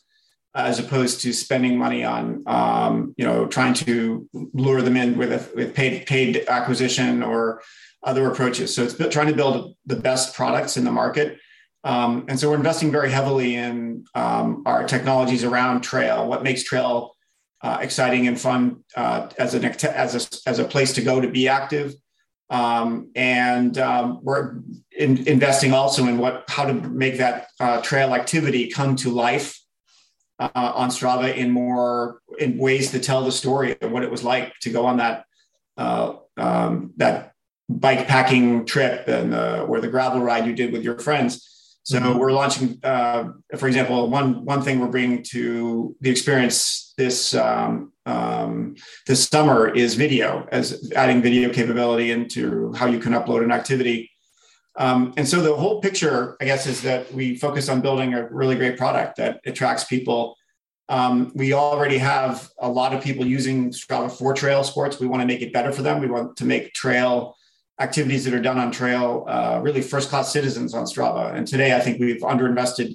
as 0.54 0.78
opposed 0.78 1.20
to 1.22 1.32
spending 1.32 1.76
money 1.76 2.04
on 2.04 2.42
um, 2.46 3.14
you 3.18 3.26
know 3.26 3.46
trying 3.46 3.74
to 3.74 4.26
lure 4.54 4.80
them 4.80 4.96
in 4.96 5.18
with 5.18 5.32
a 5.32 5.46
with 5.54 5.74
paid 5.74 6.06
paid 6.06 6.44
acquisition 6.48 7.22
or 7.22 7.60
other 8.02 8.30
approaches. 8.30 8.74
So 8.74 8.84
it's 8.84 8.96
trying 9.14 9.28
to 9.28 9.34
build 9.34 9.76
the 9.84 9.96
best 9.96 10.34
products 10.34 10.76
in 10.78 10.84
the 10.84 10.90
market. 10.90 11.38
Um, 11.84 12.24
and 12.28 12.38
so 12.38 12.48
we're 12.48 12.56
investing 12.56 12.90
very 12.90 13.10
heavily 13.10 13.56
in 13.56 14.04
um, 14.14 14.62
our 14.66 14.86
technologies 14.86 15.44
around 15.44 15.82
trail, 15.82 16.28
what 16.28 16.42
makes 16.42 16.62
trail 16.62 17.14
uh, 17.62 17.78
exciting 17.80 18.26
and 18.26 18.40
fun 18.40 18.82
uh, 18.96 19.28
as, 19.38 19.54
an, 19.54 19.64
as, 19.64 20.14
a, 20.14 20.50
as 20.50 20.58
a 20.58 20.64
place 20.64 20.92
to 20.94 21.02
go 21.02 21.20
to 21.20 21.28
be 21.28 21.48
active. 21.48 21.94
Um, 22.50 23.10
and 23.14 23.78
um, 23.78 24.18
we're 24.22 24.56
in, 24.90 25.26
investing 25.26 25.72
also 25.72 26.04
in 26.06 26.18
what 26.18 26.44
how 26.48 26.66
to 26.66 26.74
make 26.74 27.16
that 27.16 27.46
uh, 27.58 27.80
trail 27.80 28.14
activity 28.14 28.68
come 28.68 28.94
to 28.96 29.10
life 29.10 29.58
uh, 30.38 30.50
on 30.54 30.90
Strava 30.90 31.34
in 31.34 31.50
more 31.50 32.20
in 32.38 32.58
ways 32.58 32.90
to 32.90 32.98
tell 32.98 33.24
the 33.24 33.32
story 33.32 33.76
of 33.80 33.90
what 33.90 34.02
it 34.02 34.10
was 34.10 34.22
like 34.22 34.52
to 34.60 34.70
go 34.70 34.84
on 34.84 34.98
that 34.98 35.24
uh, 35.78 36.14
um, 36.36 36.92
that 36.98 37.32
bike 37.70 38.06
packing 38.06 38.66
trip 38.66 39.08
and 39.08 39.34
or 39.34 39.80
the 39.80 39.88
gravel 39.88 40.20
ride 40.20 40.44
you 40.44 40.52
did 40.52 40.72
with 40.72 40.82
your 40.82 40.98
friends. 40.98 41.48
So 41.84 41.98
mm-hmm. 41.98 42.18
we're 42.18 42.32
launching, 42.32 42.78
uh, 42.84 43.32
for 43.56 43.66
example, 43.66 44.08
one 44.08 44.44
one 44.44 44.62
thing 44.62 44.78
we're 44.78 44.88
bringing 44.88 45.22
to 45.30 45.96
the 46.00 46.10
experience 46.10 46.94
this 46.96 47.34
um, 47.34 47.92
um, 48.06 48.76
this 49.06 49.28
summer 49.28 49.68
is 49.68 49.94
video, 49.94 50.46
as 50.52 50.92
adding 50.94 51.22
video 51.22 51.52
capability 51.52 52.10
into 52.12 52.72
how 52.74 52.86
you 52.86 52.98
can 52.98 53.12
upload 53.12 53.42
an 53.42 53.52
activity. 53.52 54.10
Um, 54.76 55.12
and 55.16 55.28
so 55.28 55.42
the 55.42 55.54
whole 55.54 55.80
picture, 55.80 56.36
I 56.40 56.44
guess, 56.46 56.66
is 56.66 56.82
that 56.82 57.12
we 57.12 57.36
focus 57.36 57.68
on 57.68 57.80
building 57.80 58.14
a 58.14 58.28
really 58.28 58.54
great 58.54 58.78
product 58.78 59.16
that 59.16 59.40
attracts 59.44 59.84
people. 59.84 60.36
Um, 60.88 61.32
we 61.34 61.52
already 61.52 61.98
have 61.98 62.48
a 62.58 62.68
lot 62.68 62.94
of 62.94 63.02
people 63.02 63.26
using 63.26 63.70
Strava 63.70 64.10
for 64.10 64.34
trail 64.34 64.64
sports. 64.64 64.98
We 65.00 65.06
want 65.06 65.20
to 65.22 65.26
make 65.26 65.42
it 65.42 65.52
better 65.52 65.72
for 65.72 65.82
them. 65.82 66.00
We 66.00 66.06
want 66.06 66.36
to 66.36 66.44
make 66.44 66.72
trail 66.72 67.36
activities 67.82 68.24
that 68.24 68.32
are 68.32 68.40
done 68.40 68.58
on 68.58 68.70
trail 68.70 69.24
uh, 69.28 69.60
really 69.62 69.82
first 69.82 70.08
class 70.08 70.32
citizens 70.32 70.72
on 70.74 70.84
Strava. 70.84 71.34
And 71.34 71.46
today, 71.46 71.76
I 71.76 71.80
think 71.80 72.00
we've 72.00 72.22
underinvested 72.22 72.94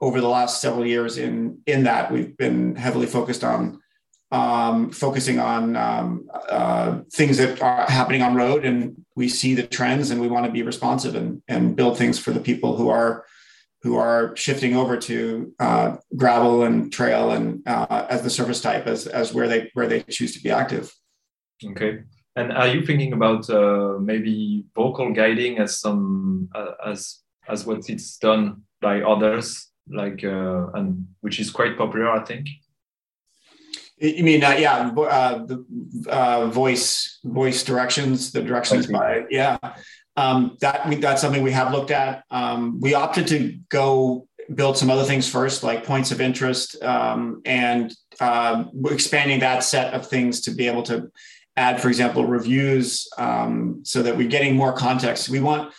over 0.00 0.20
the 0.20 0.28
last 0.28 0.60
several 0.60 0.86
years 0.86 1.18
in 1.18 1.58
in 1.66 1.84
that. 1.84 2.10
We've 2.12 2.36
been 2.36 2.76
heavily 2.76 3.06
focused 3.06 3.44
on 3.44 3.80
um, 4.30 4.90
focusing 4.90 5.38
on 5.38 5.76
um, 5.76 6.28
uh, 6.48 7.00
things 7.12 7.36
that 7.38 7.60
are 7.60 7.84
happening 7.90 8.22
on 8.22 8.34
road, 8.34 8.64
and 8.64 9.04
we 9.14 9.28
see 9.28 9.54
the 9.54 9.66
trends, 9.66 10.10
and 10.10 10.20
we 10.20 10.28
want 10.28 10.46
to 10.46 10.52
be 10.52 10.62
responsive 10.62 11.14
and 11.14 11.42
and 11.48 11.76
build 11.76 11.98
things 11.98 12.18
for 12.18 12.32
the 12.32 12.40
people 12.40 12.76
who 12.76 12.88
are 12.88 13.24
who 13.82 13.96
are 13.96 14.34
shifting 14.36 14.76
over 14.76 14.96
to 14.96 15.52
uh, 15.58 15.96
gravel 16.16 16.62
and 16.62 16.92
trail 16.92 17.32
and 17.32 17.66
uh, 17.66 18.06
as 18.08 18.22
the 18.22 18.30
service 18.30 18.60
type 18.60 18.86
as 18.86 19.06
as 19.06 19.34
where 19.34 19.48
they 19.48 19.70
where 19.74 19.88
they 19.88 20.02
choose 20.02 20.34
to 20.34 20.42
be 20.42 20.50
active. 20.50 20.92
Okay. 21.64 22.00
And 22.34 22.52
are 22.52 22.68
you 22.68 22.84
thinking 22.86 23.12
about 23.12 23.48
uh, 23.50 23.98
maybe 24.00 24.64
vocal 24.74 25.12
guiding 25.12 25.58
as 25.58 25.78
some 25.78 26.48
uh, 26.54 26.72
as 26.86 27.18
as 27.48 27.66
what 27.66 27.88
it's 27.90 28.16
done 28.18 28.62
by 28.80 29.02
others, 29.02 29.68
like 29.88 30.24
uh, 30.24 30.68
and 30.74 31.08
which 31.20 31.40
is 31.40 31.50
quite 31.50 31.76
popular, 31.76 32.10
I 32.10 32.24
think. 32.24 32.48
You 33.98 34.24
mean 34.24 34.42
uh, 34.42 34.56
yeah, 34.58 34.90
uh, 34.96 35.44
the 35.44 35.64
uh, 36.08 36.46
voice 36.46 37.20
voice 37.22 37.62
directions, 37.62 38.32
the 38.32 38.42
directions 38.42 38.86
okay. 38.86 38.92
by 38.92 39.24
yeah. 39.30 39.58
Um, 40.16 40.56
that 40.60 41.00
that's 41.00 41.22
something 41.22 41.42
we 41.42 41.52
have 41.52 41.72
looked 41.72 41.90
at. 41.90 42.24
Um, 42.30 42.80
we 42.80 42.94
opted 42.94 43.26
to 43.28 43.58
go 43.68 44.26
build 44.54 44.76
some 44.76 44.90
other 44.90 45.04
things 45.04 45.28
first, 45.28 45.62
like 45.62 45.84
points 45.84 46.10
of 46.10 46.20
interest, 46.20 46.82
um, 46.82 47.42
and 47.44 47.94
uh, 48.20 48.64
expanding 48.86 49.40
that 49.40 49.64
set 49.64 49.94
of 49.94 50.06
things 50.06 50.40
to 50.42 50.50
be 50.50 50.66
able 50.66 50.82
to 50.82 51.10
add, 51.56 51.80
for 51.80 51.88
example, 51.88 52.26
reviews, 52.26 53.08
um, 53.18 53.82
so 53.84 54.02
that 54.02 54.16
we're 54.16 54.28
getting 54.28 54.56
more 54.56 54.72
context. 54.72 55.28
We 55.28 55.40
want 55.40 55.72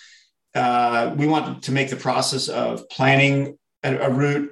uh, 0.56 1.14
we 1.18 1.28
want 1.28 1.64
to 1.64 1.72
make 1.72 1.90
the 1.90 1.96
process 1.96 2.48
of 2.48 2.88
planning 2.90 3.58
a, 3.84 3.98
a 3.98 4.10
route 4.10 4.52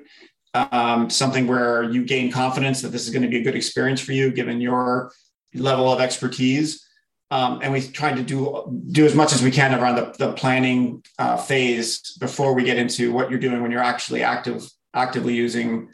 um, 0.53 1.09
something 1.09 1.47
where 1.47 1.83
you 1.83 2.03
gain 2.03 2.31
confidence 2.31 2.81
that 2.81 2.89
this 2.89 3.05
is 3.05 3.11
going 3.11 3.23
to 3.23 3.29
be 3.29 3.37
a 3.37 3.43
good 3.43 3.55
experience 3.55 4.01
for 4.01 4.11
you, 4.11 4.31
given 4.31 4.59
your 4.59 5.11
level 5.53 5.91
of 5.91 6.01
expertise. 6.01 6.85
Um, 7.29 7.59
and 7.63 7.71
we 7.71 7.81
try 7.81 8.13
to 8.13 8.21
do 8.21 8.81
do 8.91 9.05
as 9.05 9.15
much 9.15 9.31
as 9.31 9.41
we 9.41 9.51
can 9.51 9.73
around 9.73 9.95
the, 9.95 10.13
the 10.17 10.33
planning 10.33 11.01
uh, 11.17 11.37
phase 11.37 12.17
before 12.19 12.53
we 12.53 12.63
get 12.63 12.77
into 12.77 13.13
what 13.13 13.29
you're 13.29 13.39
doing 13.39 13.61
when 13.61 13.71
you're 13.71 13.81
actually 13.81 14.21
active 14.21 14.69
actively 14.93 15.33
using 15.33 15.89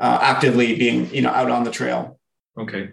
uh, 0.00 0.18
actively 0.20 0.74
being 0.76 1.08
you 1.14 1.22
know 1.22 1.30
out 1.30 1.48
on 1.48 1.62
the 1.62 1.70
trail 1.70 2.18
okay 2.58 2.90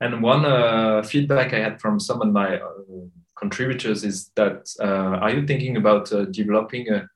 and 0.00 0.22
one 0.22 0.44
uh, 0.44 1.02
feedback 1.02 1.52
I 1.54 1.60
had 1.60 1.80
from 1.80 1.98
some 1.98 2.20
of 2.20 2.28
my 2.28 2.56
uh, 2.56 2.68
contributors 3.38 4.04
is 4.04 4.30
that 4.36 4.68
uh, 4.80 5.18
are 5.22 5.30
you 5.30 5.46
thinking 5.46 5.76
about 5.76 6.12
uh, 6.12 6.24
developing 6.26 6.88
a, 6.90 7.08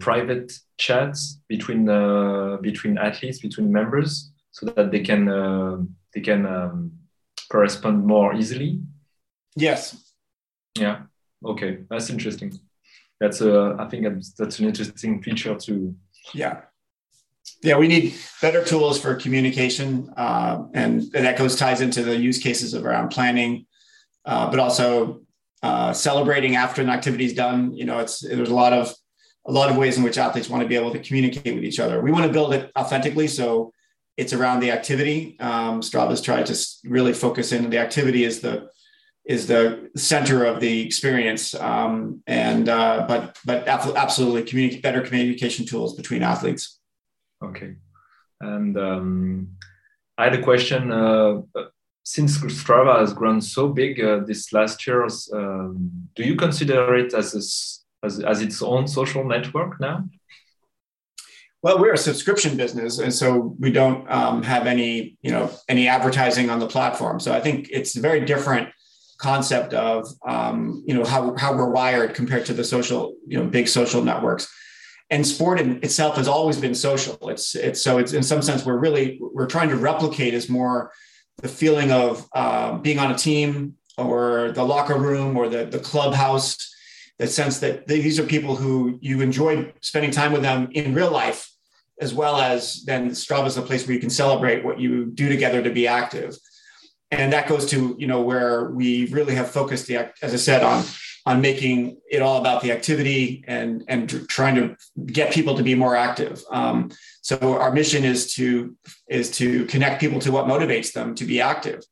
private 0.00 0.52
chats 0.76 1.40
between 1.48 1.88
uh, 1.88 2.58
between 2.60 2.98
athletes, 2.98 3.38
between 3.38 3.72
members, 3.72 4.32
so 4.50 4.66
that 4.66 4.90
they 4.90 5.00
can 5.00 5.28
uh, 5.28 5.76
they 6.12 6.20
can 6.20 6.44
um, 6.44 6.92
correspond 7.48 8.04
more 8.04 8.34
easily? 8.34 8.80
Yes. 9.56 10.12
Yeah. 10.76 11.02
Okay, 11.46 11.78
that's 11.88 12.10
interesting. 12.10 12.58
That's 13.20 13.40
a 13.40 13.76
I 13.78 13.88
think 13.88 14.04
that's 14.36 14.58
an 14.58 14.66
interesting 14.66 15.22
feature 15.22 15.54
to. 15.54 15.94
Yeah 16.34 16.62
yeah, 17.62 17.76
we 17.78 17.88
need 17.88 18.14
better 18.42 18.64
tools 18.64 19.00
for 19.00 19.14
communication, 19.14 20.12
uh, 20.16 20.64
and, 20.74 21.02
and, 21.14 21.26
that 21.26 21.38
goes 21.38 21.56
ties 21.56 21.80
into 21.80 22.02
the 22.02 22.16
use 22.16 22.38
cases 22.38 22.74
of 22.74 22.84
around 22.84 23.08
planning, 23.08 23.66
uh, 24.24 24.50
but 24.50 24.58
also 24.58 25.22
uh, 25.62 25.92
celebrating 25.92 26.56
after 26.56 26.82
an 26.82 26.90
activity 26.90 27.24
is 27.24 27.34
done. 27.34 27.74
You 27.74 27.86
know, 27.86 27.98
it's 28.00 28.20
there's 28.20 28.50
a 28.50 28.54
lot 28.54 28.72
of 28.72 28.94
a 29.46 29.52
lot 29.52 29.70
of 29.70 29.76
ways 29.76 29.96
in 29.96 30.02
which 30.02 30.18
athletes 30.18 30.48
want 30.48 30.62
to 30.62 30.68
be 30.68 30.76
able 30.76 30.92
to 30.92 30.98
communicate 30.98 31.54
with 31.54 31.64
each 31.64 31.80
other. 31.80 32.00
We 32.00 32.12
want 32.12 32.26
to 32.26 32.32
build 32.32 32.54
it 32.54 32.70
authentically, 32.78 33.28
so 33.28 33.72
it's 34.16 34.32
around 34.32 34.60
the 34.60 34.70
activity. 34.70 35.36
Um, 35.40 35.80
Strava's 35.80 36.20
tried 36.20 36.46
to 36.46 36.58
really 36.84 37.12
focus 37.12 37.52
in 37.52 37.70
the 37.70 37.78
activity 37.78 38.24
is 38.24 38.40
the 38.40 38.68
is 39.24 39.46
the 39.46 39.90
center 39.96 40.44
of 40.44 40.60
the 40.60 40.82
experience, 40.84 41.54
um, 41.54 42.22
and 42.26 42.68
uh, 42.68 43.06
but 43.08 43.38
but 43.44 43.66
absolutely 43.66 44.42
communicate 44.42 44.82
better 44.82 45.00
communication 45.00 45.64
tools 45.64 45.94
between 45.94 46.22
athletes. 46.22 46.78
Okay. 47.44 47.76
And 48.40 48.76
um, 48.78 49.48
I 50.18 50.24
had 50.24 50.34
a 50.34 50.42
question. 50.42 50.90
Uh, 50.90 51.42
since 52.04 52.38
Strava 52.38 52.98
has 53.00 53.14
grown 53.14 53.40
so 53.40 53.68
big 53.68 54.00
uh, 54.00 54.20
this 54.26 54.52
last 54.52 54.86
year, 54.86 55.06
um, 55.32 55.90
do 56.14 56.22
you 56.22 56.36
consider 56.36 56.94
it 56.96 57.14
as, 57.14 57.34
a, 57.34 58.06
as 58.06 58.20
as 58.20 58.42
its 58.42 58.60
own 58.62 58.86
social 58.86 59.24
network 59.24 59.80
now? 59.80 60.04
Well, 61.62 61.78
we're 61.78 61.94
a 61.94 61.98
subscription 61.98 62.58
business, 62.58 62.98
and 62.98 63.12
so 63.12 63.56
we 63.58 63.70
don't 63.72 64.10
um, 64.10 64.42
have 64.42 64.66
any, 64.66 65.16
you 65.22 65.30
know, 65.30 65.50
any 65.66 65.88
advertising 65.88 66.50
on 66.50 66.58
the 66.58 66.66
platform. 66.66 67.18
So 67.20 67.32
I 67.32 67.40
think 67.40 67.68
it's 67.70 67.96
a 67.96 68.00
very 68.00 68.22
different 68.26 68.68
concept 69.16 69.72
of, 69.72 70.06
um, 70.28 70.84
you 70.86 70.94
know, 70.94 71.04
how 71.04 71.34
how 71.36 71.56
we're 71.56 71.70
wired 71.70 72.14
compared 72.14 72.44
to 72.46 72.52
the 72.52 72.64
social, 72.64 73.14
you 73.26 73.38
know, 73.38 73.46
big 73.46 73.66
social 73.66 74.04
networks 74.04 74.46
and 75.10 75.26
sport 75.26 75.60
in 75.60 75.82
itself 75.82 76.16
has 76.16 76.28
always 76.28 76.58
been 76.58 76.74
social. 76.74 77.28
It's 77.28 77.54
it's 77.54 77.80
so 77.80 77.98
it's 77.98 78.12
in 78.12 78.22
some 78.22 78.42
sense 78.42 78.64
we're 78.64 78.78
really 78.78 79.18
we're 79.20 79.46
trying 79.46 79.68
to 79.68 79.76
replicate 79.76 80.34
is 80.34 80.48
more 80.48 80.92
the 81.38 81.48
feeling 81.48 81.90
of 81.90 82.26
uh, 82.34 82.78
being 82.78 82.98
on 82.98 83.10
a 83.10 83.18
team 83.18 83.74
or 83.98 84.52
the 84.52 84.64
locker 84.64 84.98
room 84.98 85.36
or 85.36 85.48
the 85.48 85.66
the 85.66 85.78
clubhouse. 85.78 86.70
That 87.20 87.28
sense 87.28 87.60
that 87.60 87.86
these 87.86 88.18
are 88.18 88.24
people 88.24 88.56
who 88.56 88.98
you 89.00 89.20
enjoy 89.20 89.72
spending 89.82 90.10
time 90.10 90.32
with 90.32 90.42
them 90.42 90.68
in 90.72 90.94
real 90.94 91.12
life, 91.12 91.48
as 92.00 92.12
well 92.12 92.40
as 92.40 92.82
then 92.86 93.10
Strava 93.10 93.46
is 93.46 93.56
a 93.56 93.62
place 93.62 93.86
where 93.86 93.94
you 93.94 94.00
can 94.00 94.10
celebrate 94.10 94.64
what 94.64 94.80
you 94.80 95.12
do 95.12 95.28
together 95.28 95.62
to 95.62 95.70
be 95.70 95.86
active. 95.86 96.36
And 97.12 97.32
that 97.32 97.46
goes 97.46 97.66
to 97.66 97.94
you 98.00 98.08
know 98.08 98.20
where 98.22 98.70
we 98.70 99.06
really 99.12 99.36
have 99.36 99.48
focused 99.48 99.86
the 99.86 100.10
as 100.22 100.34
I 100.34 100.38
said 100.38 100.64
on 100.64 100.82
on 101.26 101.40
making 101.40 101.98
it 102.10 102.20
all 102.20 102.38
about 102.38 102.62
the 102.62 102.72
activity 102.72 103.44
and 103.46 103.84
and 103.88 104.28
trying 104.28 104.54
to 104.56 104.76
get 105.06 105.32
people 105.32 105.56
to 105.56 105.62
be 105.62 105.74
more 105.74 105.96
active. 105.96 106.42
Um, 106.50 106.90
so 107.22 107.58
our 107.58 107.72
mission 107.72 108.04
is 108.04 108.34
to 108.34 108.76
is 109.08 109.30
to 109.38 109.64
connect 109.66 110.00
people 110.00 110.20
to 110.20 110.32
what 110.32 110.46
motivates 110.46 110.92
them 110.92 111.14
to 111.14 111.24
be 111.24 111.40
active. 111.40 111.82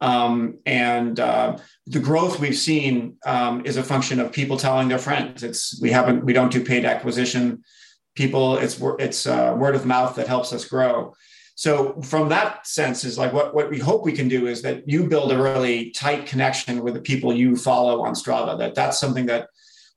Um, 0.00 0.58
and 0.66 1.18
uh, 1.18 1.56
the 1.86 2.00
growth 2.00 2.38
we've 2.38 2.56
seen 2.56 3.16
um, 3.24 3.64
is 3.64 3.76
a 3.76 3.82
function 3.82 4.20
of 4.20 4.30
people 4.30 4.56
telling 4.56 4.88
their 4.88 4.98
friends. 4.98 5.42
It's 5.42 5.80
we 5.80 5.90
haven't 5.90 6.24
we 6.24 6.32
don't 6.32 6.52
do 6.52 6.64
paid 6.64 6.84
acquisition. 6.84 7.64
People, 8.14 8.56
it's 8.56 8.80
it's 8.98 9.26
uh, 9.26 9.54
word 9.58 9.74
of 9.74 9.84
mouth 9.84 10.16
that 10.16 10.28
helps 10.28 10.52
us 10.52 10.64
grow. 10.64 11.14
So 11.56 11.98
from 12.02 12.28
that 12.28 12.66
sense 12.66 13.02
is 13.02 13.16
like 13.16 13.32
what, 13.32 13.54
what 13.54 13.70
we 13.70 13.78
hope 13.78 14.04
we 14.04 14.12
can 14.12 14.28
do 14.28 14.46
is 14.46 14.60
that 14.60 14.86
you 14.86 15.08
build 15.08 15.32
a 15.32 15.42
really 15.42 15.90
tight 15.90 16.26
connection 16.26 16.82
with 16.82 16.92
the 16.92 17.00
people 17.00 17.32
you 17.32 17.56
follow 17.56 18.04
on 18.04 18.12
Strava, 18.12 18.58
that 18.58 18.74
that's 18.74 19.00
something 19.00 19.24
that 19.26 19.48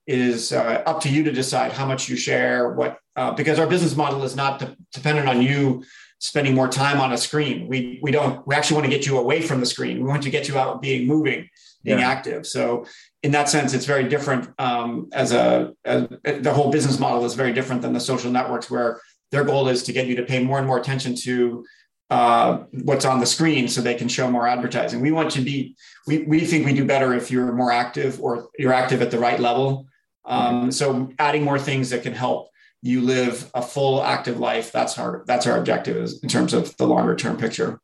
is 0.08 0.54
uh, 0.54 0.82
up 0.86 1.01
to 1.01 1.10
you 1.10 1.22
to 1.24 1.34
decide 1.34 1.74
how 1.74 1.86
much 1.86 2.08
you 2.08 2.16
share, 2.16 2.72
what, 2.74 2.98
uh, 3.18 3.32
because 3.32 3.60
our 3.60 3.68
business 3.68 3.96
model 3.98 4.24
is 4.24 4.38
not 4.38 4.60
de- 4.60 4.75
dependent 4.94 5.28
on 5.28 5.42
you 5.42 5.84
spending 6.20 6.56
more 6.56 6.70
time 6.70 7.01
on 7.01 7.12
a 7.12 7.18
screen. 7.18 7.68
We, 7.68 8.00
we 8.01 8.12
don't, 8.12 8.46
we 8.48 8.56
actually 8.56 8.75
want 8.75 8.86
to 8.86 8.98
get 8.98 9.06
you 9.06 9.18
away 9.18 9.42
from 9.42 9.60
the 9.60 9.66
screen. 9.66 10.01
We 10.01 10.08
want 10.08 10.24
to 10.24 10.30
get 10.30 10.48
you 10.48 10.58
out 10.58 10.82
being 10.82 11.08
moving, 11.08 11.50
being 11.84 12.00
yeah. 12.00 12.10
active. 12.10 12.48
So 12.48 12.86
in 13.22 13.32
that 13.32 13.50
sense, 13.50 13.74
it's 13.74 13.86
very 13.86 14.08
different 14.08 14.50
um, 14.60 15.10
as 15.12 15.34
a, 15.34 15.74
as, 15.84 16.08
the 16.24 16.54
whole 16.54 16.72
business 16.72 17.00
model 17.00 17.25
is 17.25 17.34
very 17.36 17.51
different 17.51 17.82
than 17.82 17.92
the 17.92 18.00
social 18.00 18.32
networks 18.32 18.72
where 18.72 19.01
their 19.31 19.43
goal 19.43 19.67
is 19.67 19.83
to 19.83 19.93
get 19.93 20.07
you 20.07 20.15
to 20.15 20.24
pay 20.24 20.43
more 20.43 20.57
and 20.57 20.67
more 20.67 20.79
attention 20.79 21.15
to 21.15 21.65
uh, 22.09 22.63
what's 22.83 23.05
on 23.05 23.19
the 23.19 23.25
screen 23.25 23.67
so 23.67 23.81
they 23.81 23.93
can 23.93 24.07
show 24.07 24.29
more 24.29 24.48
advertising. 24.48 25.00
We 25.01 25.12
want 25.12 25.31
to 25.31 25.41
be, 25.41 25.75
we, 26.07 26.24
we 26.24 26.39
think 26.41 26.65
we 26.65 26.74
do 26.74 26.86
better 26.86 27.13
if 27.13 27.29
you're 27.29 27.51
more 27.53 27.71
active 27.71 28.21
or 28.21 28.50
you're 28.57 28.74
active 28.74 29.01
at 29.01 29.12
the 29.12 29.19
right 29.19 29.39
level. 29.39 29.88
Um, 30.25 30.71
so 30.71 31.09
adding 31.19 31.43
more 31.43 31.59
things 31.59 31.89
that 31.91 32.03
can 32.03 32.13
help 32.13 32.50
you 32.81 33.01
live 33.01 33.50
a 33.53 33.62
full 33.62 34.03
active 34.03 34.39
life. 34.39 34.71
That's 34.71 34.98
our, 34.98 35.24
that's 35.27 35.45
our 35.45 35.57
objective 35.57 35.98
is 35.98 36.21
in 36.24 36.29
terms 36.29 36.53
of 36.53 36.75
the 36.77 36.88
longer 36.88 37.15
term 37.15 37.38
picture. 37.38 37.79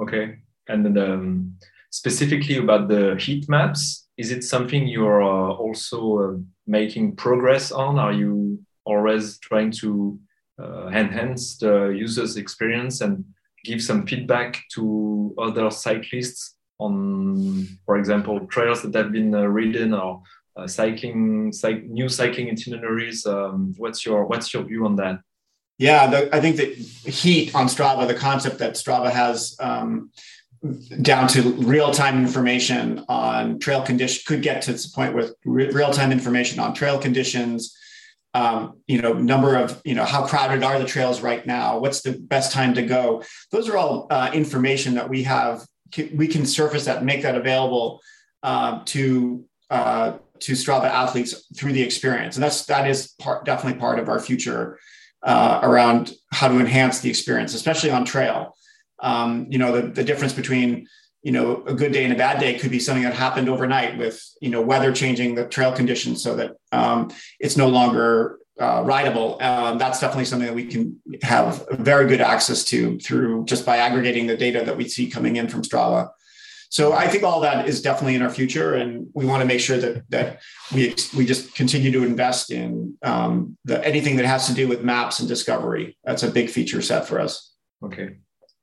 Okay. 0.00 0.38
And 0.68 0.84
then, 0.84 0.98
um, 0.98 1.54
specifically 1.90 2.56
about 2.56 2.88
the 2.88 3.16
heat 3.16 3.48
maps. 3.48 4.08
Is 4.16 4.30
it 4.30 4.44
something 4.44 4.86
you're 4.86 5.22
uh, 5.22 5.52
also 5.52 6.18
uh, 6.18 6.36
making 6.66 7.16
progress 7.16 7.72
on? 7.72 7.98
Are 7.98 8.12
you 8.12 8.60
always 8.84 9.38
trying 9.38 9.72
to 9.72 10.18
enhance 10.92 11.56
the 11.58 11.88
user's 11.88 12.36
experience 12.36 13.00
and 13.00 13.24
give 13.64 13.82
some 13.82 14.06
feedback 14.06 14.62
to 14.74 15.34
other 15.38 15.70
cyclists 15.70 16.56
on, 16.78 17.66
for 17.84 17.98
example, 17.98 18.46
trails 18.46 18.82
that 18.82 18.94
have 18.94 19.12
been 19.12 19.34
uh, 19.34 19.42
ridden 19.42 19.92
or 19.94 20.22
uh, 20.56 20.66
cycling, 20.66 21.52
cy- 21.52 21.84
new 21.86 22.08
cycling 22.08 22.50
itineraries? 22.50 23.26
Um, 23.26 23.74
what's 23.76 24.04
your 24.04 24.24
what's 24.24 24.52
your 24.52 24.64
view 24.64 24.86
on 24.86 24.96
that? 24.96 25.20
Yeah, 25.78 26.08
the, 26.08 26.34
I 26.34 26.40
think 26.40 26.56
that 26.56 26.74
heat 26.74 27.54
on 27.54 27.66
Strava, 27.66 28.06
the 28.06 28.14
concept 28.14 28.58
that 28.58 28.74
Strava 28.74 29.10
has 29.10 29.56
um, 29.60 30.10
down 31.00 31.26
to 31.28 31.40
real-time 31.52 32.18
information 32.18 33.02
on 33.08 33.58
trail 33.58 33.82
condition 33.82 34.22
could 34.26 34.42
get 34.42 34.60
to 34.62 34.72
the 34.72 34.88
point 34.94 35.14
with 35.14 35.34
re- 35.44 35.70
real-time 35.70 36.12
information 36.12 36.60
on 36.60 36.74
trail 36.74 36.98
conditions 36.98 37.74
um, 38.34 38.80
you 38.86 39.00
know 39.00 39.12
number 39.12 39.56
of 39.56 39.80
you 39.84 39.94
know 39.94 40.04
how 40.04 40.26
crowded 40.26 40.62
are 40.62 40.78
the 40.78 40.84
trails 40.84 41.20
right 41.20 41.44
now? 41.46 41.78
What's 41.78 42.02
the 42.02 42.12
best 42.12 42.52
time 42.52 42.74
to 42.74 42.82
go? 42.82 43.22
Those 43.50 43.68
are 43.68 43.76
all 43.76 44.06
uh, 44.10 44.30
information 44.32 44.94
that 44.94 45.08
we 45.08 45.24
have 45.24 45.66
we 46.14 46.28
can 46.28 46.46
surface 46.46 46.84
that 46.84 47.04
make 47.04 47.22
that 47.22 47.34
available 47.34 48.00
uh, 48.42 48.80
to 48.86 49.44
uh, 49.70 50.18
to 50.40 50.52
strava 50.52 50.84
athletes 50.84 51.46
through 51.56 51.72
the 51.72 51.82
experience. 51.82 52.36
And 52.36 52.42
that's 52.42 52.66
that 52.66 52.88
is 52.88 53.08
part 53.18 53.44
definitely 53.44 53.80
part 53.80 53.98
of 53.98 54.08
our 54.08 54.20
future 54.20 54.78
uh, 55.22 55.60
around 55.62 56.12
how 56.32 56.48
to 56.48 56.58
enhance 56.58 57.00
the 57.00 57.10
experience 57.10 57.54
especially 57.54 57.90
on 57.90 58.04
trail. 58.04 58.56
Um, 59.02 59.46
you 59.48 59.58
know, 59.58 59.72
the, 59.72 59.88
the 59.88 60.04
difference 60.04 60.34
between, 60.34 60.86
you 61.22 61.32
know, 61.32 61.62
a 61.66 61.74
good 61.74 61.92
day 61.92 62.04
and 62.04 62.12
a 62.12 62.16
bad 62.16 62.40
day 62.40 62.58
could 62.58 62.70
be 62.70 62.78
something 62.78 63.04
that 63.04 63.14
happened 63.14 63.48
overnight 63.48 63.98
with, 63.98 64.22
you 64.40 64.50
know, 64.50 64.62
weather 64.62 64.92
changing 64.92 65.34
the 65.34 65.46
trail 65.46 65.72
conditions 65.72 66.22
so 66.22 66.34
that 66.36 66.52
um, 66.72 67.10
it's 67.38 67.56
no 67.56 67.68
longer 67.68 68.38
uh, 68.60 68.82
rideable. 68.84 69.38
Um, 69.40 69.78
that's 69.78 70.00
definitely 70.00 70.26
something 70.26 70.46
that 70.46 70.54
we 70.54 70.66
can 70.66 71.00
have 71.22 71.66
very 71.72 72.06
good 72.06 72.20
access 72.20 72.64
to 72.64 72.98
through 72.98 73.44
just 73.44 73.66
by 73.66 73.78
aggregating 73.78 74.26
the 74.26 74.36
data 74.36 74.64
that 74.64 74.76
we 74.76 74.88
see 74.88 75.10
coming 75.10 75.36
in 75.36 75.48
from 75.48 75.62
Strava. 75.62 76.10
So 76.70 76.92
I 76.92 77.08
think 77.08 77.24
all 77.24 77.40
that 77.40 77.68
is 77.68 77.82
definitely 77.82 78.14
in 78.14 78.22
our 78.22 78.30
future, 78.30 78.74
and 78.74 79.08
we 79.12 79.26
want 79.26 79.40
to 79.40 79.46
make 79.46 79.58
sure 79.58 79.78
that 79.78 80.08
that 80.10 80.40
we 80.72 80.94
we 81.16 81.26
just 81.26 81.52
continue 81.56 81.90
to 81.90 82.04
invest 82.04 82.52
in 82.52 82.96
um, 83.02 83.58
the, 83.64 83.84
anything 83.84 84.16
that 84.16 84.26
has 84.26 84.46
to 84.46 84.54
do 84.54 84.68
with 84.68 84.84
maps 84.84 85.18
and 85.18 85.28
discovery. 85.28 85.98
That's 86.04 86.22
a 86.22 86.30
big 86.30 86.48
feature 86.48 86.80
set 86.80 87.08
for 87.08 87.18
us. 87.18 87.52
Okay. 87.82 88.18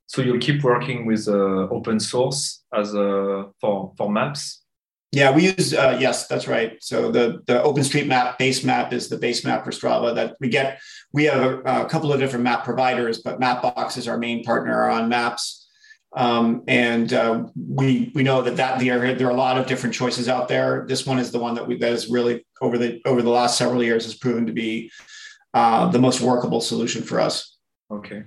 So 0.07 0.21
you'll 0.21 0.39
keep 0.39 0.63
working 0.63 1.05
with 1.05 1.27
uh, 1.27 1.67
open 1.69 1.99
source 1.99 2.63
as 2.73 2.93
a, 2.93 3.45
for 3.61 3.93
for 3.97 4.09
maps. 4.09 4.63
Yeah, 5.11 5.31
we 5.31 5.45
use 5.45 5.73
uh, 5.73 5.97
yes, 5.99 6.27
that's 6.27 6.47
right. 6.47 6.77
So 6.81 7.11
the 7.11 7.41
the 7.47 7.61
OpenStreetMap 7.61 8.37
base 8.37 8.63
map 8.63 8.91
is 8.91 9.07
the 9.07 9.17
base 9.17 9.45
map 9.45 9.63
for 9.63 9.71
Strava 9.71 10.15
that 10.15 10.35
we 10.39 10.49
get. 10.49 10.79
We 11.13 11.25
have 11.25 11.41
a, 11.41 11.59
a 11.83 11.89
couple 11.89 12.11
of 12.11 12.19
different 12.19 12.43
map 12.43 12.65
providers, 12.65 13.19
but 13.19 13.39
Mapbox 13.39 13.97
is 13.97 14.07
our 14.07 14.17
main 14.17 14.43
partner 14.43 14.89
on 14.89 15.07
maps. 15.07 15.65
Um, 16.15 16.63
and 16.67 17.13
uh, 17.13 17.45
we 17.55 18.11
we 18.15 18.23
know 18.23 18.41
that 18.41 18.57
that 18.57 18.79
there 18.79 19.13
there 19.13 19.27
are 19.27 19.31
a 19.31 19.37
lot 19.37 19.57
of 19.57 19.67
different 19.67 19.95
choices 19.95 20.27
out 20.27 20.47
there. 20.47 20.85
This 20.87 21.05
one 21.05 21.19
is 21.19 21.31
the 21.31 21.39
one 21.39 21.55
that 21.55 21.67
we 21.67 21.77
that 21.77 21.93
is 21.93 22.09
really 22.09 22.45
over 22.61 22.77
the 22.77 23.01
over 23.05 23.21
the 23.21 23.29
last 23.29 23.57
several 23.57 23.83
years 23.83 24.05
has 24.05 24.15
proven 24.15 24.45
to 24.47 24.53
be 24.53 24.91
uh, 25.53 25.89
the 25.89 25.99
most 25.99 26.21
workable 26.21 26.61
solution 26.61 27.03
for 27.03 27.19
us. 27.19 27.57
Okay. 27.91 28.23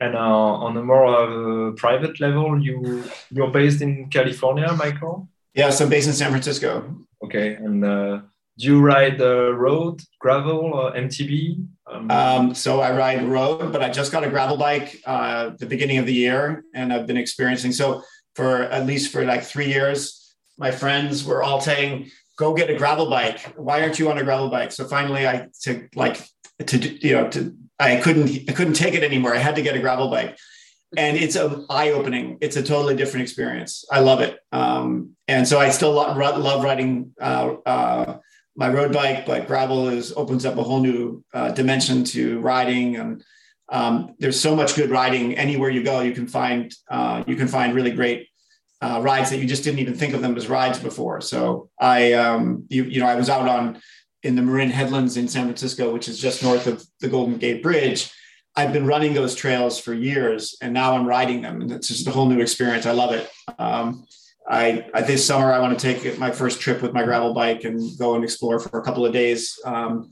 And 0.00 0.14
uh, 0.14 0.18
on 0.18 0.76
a 0.76 0.82
more 0.82 1.06
uh, 1.06 1.72
private 1.72 2.20
level, 2.20 2.60
you 2.60 3.04
you're 3.30 3.50
based 3.50 3.80
in 3.80 4.10
California, 4.10 4.72
Michael. 4.72 5.28
Yes, 5.54 5.80
I'm 5.80 5.88
based 5.88 6.08
in 6.08 6.14
San 6.14 6.30
Francisco. 6.30 7.06
Okay, 7.22 7.54
and 7.54 7.84
uh, 7.84 8.20
do 8.58 8.66
you 8.66 8.80
ride 8.80 9.18
the 9.18 9.54
road, 9.54 10.02
gravel, 10.18 10.74
or 10.74 10.92
MTB? 10.92 11.66
Um, 11.86 12.10
um, 12.10 12.54
so 12.54 12.80
I 12.80 12.96
ride 12.96 13.24
road, 13.24 13.72
but 13.72 13.82
I 13.82 13.88
just 13.88 14.10
got 14.10 14.24
a 14.24 14.30
gravel 14.30 14.56
bike 14.56 15.00
uh, 15.06 15.50
the 15.58 15.66
beginning 15.66 15.98
of 15.98 16.06
the 16.06 16.14
year, 16.14 16.64
and 16.74 16.92
I've 16.92 17.06
been 17.06 17.16
experiencing. 17.16 17.72
So 17.72 18.02
for 18.34 18.62
at 18.64 18.86
least 18.86 19.12
for 19.12 19.24
like 19.24 19.44
three 19.44 19.68
years, 19.68 20.34
my 20.58 20.70
friends 20.70 21.24
were 21.24 21.42
all 21.42 21.60
saying, 21.60 22.10
"Go 22.36 22.52
get 22.52 22.68
a 22.68 22.74
gravel 22.74 23.08
bike. 23.08 23.40
Why 23.56 23.82
aren't 23.82 23.98
you 23.98 24.10
on 24.10 24.18
a 24.18 24.24
gravel 24.24 24.50
bike?" 24.50 24.72
So 24.72 24.86
finally, 24.86 25.26
I 25.26 25.48
to 25.62 25.88
like 25.94 26.20
to 26.66 26.78
you 26.78 27.14
know 27.14 27.28
to 27.30 27.56
I 27.78 27.96
couldn't 27.96 28.48
I 28.48 28.52
couldn't 28.52 28.74
take 28.74 28.94
it 28.94 29.02
anymore. 29.02 29.34
I 29.34 29.38
had 29.38 29.56
to 29.56 29.62
get 29.62 29.76
a 29.76 29.80
gravel 29.80 30.08
bike, 30.08 30.36
and 30.96 31.16
it's 31.16 31.36
a 31.36 31.64
eye 31.68 31.90
opening. 31.90 32.38
It's 32.40 32.56
a 32.56 32.62
totally 32.62 32.96
different 32.96 33.22
experience. 33.22 33.84
I 33.90 34.00
love 34.00 34.20
it, 34.20 34.38
um, 34.52 35.16
and 35.26 35.46
so 35.46 35.58
I 35.58 35.70
still 35.70 35.92
love, 35.92 36.16
love 36.16 36.62
riding 36.62 37.12
uh, 37.20 37.54
uh, 37.66 38.18
my 38.56 38.68
road 38.68 38.92
bike. 38.92 39.26
But 39.26 39.46
gravel 39.46 39.88
is 39.88 40.12
opens 40.16 40.46
up 40.46 40.56
a 40.56 40.62
whole 40.62 40.80
new 40.80 41.24
uh, 41.34 41.50
dimension 41.50 42.04
to 42.04 42.40
riding, 42.40 42.96
and 42.96 43.24
um, 43.70 44.14
there's 44.18 44.38
so 44.38 44.54
much 44.54 44.76
good 44.76 44.90
riding 44.90 45.36
anywhere 45.36 45.70
you 45.70 45.82
go. 45.82 46.00
You 46.00 46.12
can 46.12 46.28
find 46.28 46.72
uh, 46.88 47.24
you 47.26 47.34
can 47.34 47.48
find 47.48 47.74
really 47.74 47.90
great 47.90 48.28
uh, 48.84 49.00
rides 49.00 49.30
that 49.30 49.38
you 49.38 49.46
just 49.46 49.64
didn't 49.64 49.78
even 49.78 49.94
think 49.94 50.12
of 50.14 50.20
them 50.20 50.36
as 50.36 50.48
rides 50.48 50.78
before. 50.78 51.20
So 51.20 51.70
I, 51.80 52.12
um, 52.12 52.66
you, 52.68 52.84
you 52.84 53.00
know, 53.00 53.06
I 53.06 53.14
was 53.14 53.30
out 53.30 53.48
on 53.48 53.80
in 54.24 54.34
the 54.34 54.42
Marin 54.42 54.70
Headlands 54.70 55.16
in 55.16 55.28
San 55.28 55.44
Francisco, 55.44 55.92
which 55.92 56.08
is 56.08 56.18
just 56.18 56.42
north 56.42 56.66
of 56.66 56.84
the 57.00 57.08
Golden 57.08 57.36
Gate 57.36 57.62
Bridge. 57.62 58.10
I've 58.56 58.72
been 58.72 58.86
running 58.86 59.14
those 59.14 59.34
trails 59.34 59.78
for 59.78 59.92
years, 59.92 60.56
and 60.62 60.72
now 60.72 60.96
I'm 60.96 61.06
riding 61.06 61.42
them, 61.42 61.60
and 61.60 61.70
it's 61.70 61.88
just 61.88 62.06
a 62.06 62.10
whole 62.10 62.26
new 62.26 62.40
experience. 62.40 62.86
I 62.86 62.92
love 62.92 63.12
it. 63.12 63.28
Um, 63.58 64.06
I, 64.48 64.86
I, 64.94 65.02
this 65.02 65.26
summer 65.26 65.52
I 65.52 65.58
want 65.58 65.78
to 65.78 65.94
take 65.94 66.18
my 66.18 66.30
first 66.30 66.60
trip 66.60 66.82
with 66.82 66.92
my 66.92 67.02
gravel 67.02 67.34
bike 67.34 67.64
and 67.64 67.80
go 67.98 68.14
and 68.14 68.24
explore 68.24 68.58
for 68.60 68.78
a 68.78 68.82
couple 68.82 69.04
of 69.04 69.12
days 69.12 69.58
um, 69.64 70.10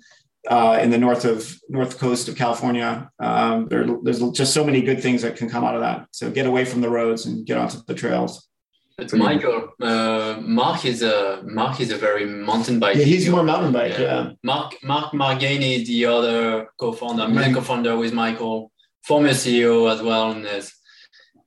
uh, 0.48 0.79
in 0.83 0.90
the 0.90 0.98
north 0.98 1.25
of 1.25 1.59
north 1.68 1.98
coast 1.98 2.29
of 2.29 2.37
California. 2.37 3.11
Um, 3.18 3.68
there, 3.68 3.87
there's 4.03 4.20
just 4.33 4.55
so 4.55 4.64
many 4.64 4.83
good 4.83 5.03
things 5.03 5.22
that 5.22 5.37
can 5.37 5.48
come 5.48 5.64
out 5.64 5.75
of 5.75 5.83
that. 5.83 6.09
So 6.12 6.31
get 6.31 6.46
away 6.46 6.64
from 6.64 6.81
the 6.81 6.90
roads 6.90 7.27
and 7.27 7.46
get 7.46 7.59
onto 7.59 7.79
the 7.87 7.94
trails. 7.94 8.48
But 8.96 9.12
Michael, 9.14 9.72
uh, 9.81 10.38
Mark 10.40 10.85
is 10.85 11.02
a 11.02 11.42
Mark 11.44 11.81
is 11.81 11.90
a 11.90 11.96
very 11.96 12.26
mountain 12.26 12.78
bike. 12.78 12.96
Yeah, 12.96 13.05
he's 13.05 13.28
more 13.28 13.42
mountain 13.42 13.72
bike. 13.72 13.98
Yeah. 13.98 14.00
yeah. 14.00 14.31
Mark 14.42 14.74
Mark 14.83 15.12
Gainey 15.40 15.81
is 15.81 15.88
the 15.88 16.07
other 16.07 16.68
co-founder, 16.78 17.28
main 17.28 17.55
co-founder 17.55 17.96
with 17.96 18.12
Michael, 18.12 18.70
former 19.02 19.31
CEO 19.31 19.92
as 19.92 20.02
well. 20.02 20.33
And 20.33 20.44
this, 20.44 20.72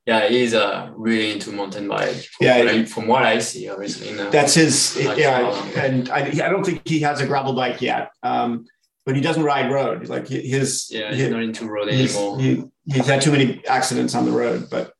yeah, 0.05 0.27
he's 0.27 0.53
uh, 0.53 0.91
really 0.95 1.31
into 1.31 1.51
mountain 1.51 1.87
bike. 1.87 2.25
yeah, 2.39 2.57
what 2.59 2.67
I, 2.67 2.85
from 2.85 3.07
what 3.07 3.23
I 3.23 3.39
see, 3.39 3.69
obviously. 3.69 4.13
That's 4.13 4.55
his. 4.55 4.97
yeah, 5.17 5.51
and 5.75 6.09
I, 6.09 6.27
I 6.27 6.49
don't 6.49 6.65
think 6.65 6.87
he 6.87 6.99
has 7.01 7.21
a 7.21 7.27
gravel 7.27 7.53
bike 7.53 7.81
yet. 7.81 8.11
Um, 8.23 8.65
but 9.05 9.15
he 9.15 9.21
doesn't 9.21 9.43
ride 9.43 9.71
road. 9.71 10.09
Like 10.09 10.27
his, 10.27 10.89
yeah, 10.91 11.11
he's 11.11 11.19
his, 11.19 11.31
not 11.31 11.43
into 11.43 11.67
road 11.67 11.89
anymore. 11.89 12.39
He, 12.39 12.63
he's 12.85 13.05
had 13.05 13.21
too 13.21 13.31
many 13.31 13.63
accidents 13.67 14.15
on 14.15 14.25
the 14.25 14.31
road, 14.31 14.67
but 14.69 14.94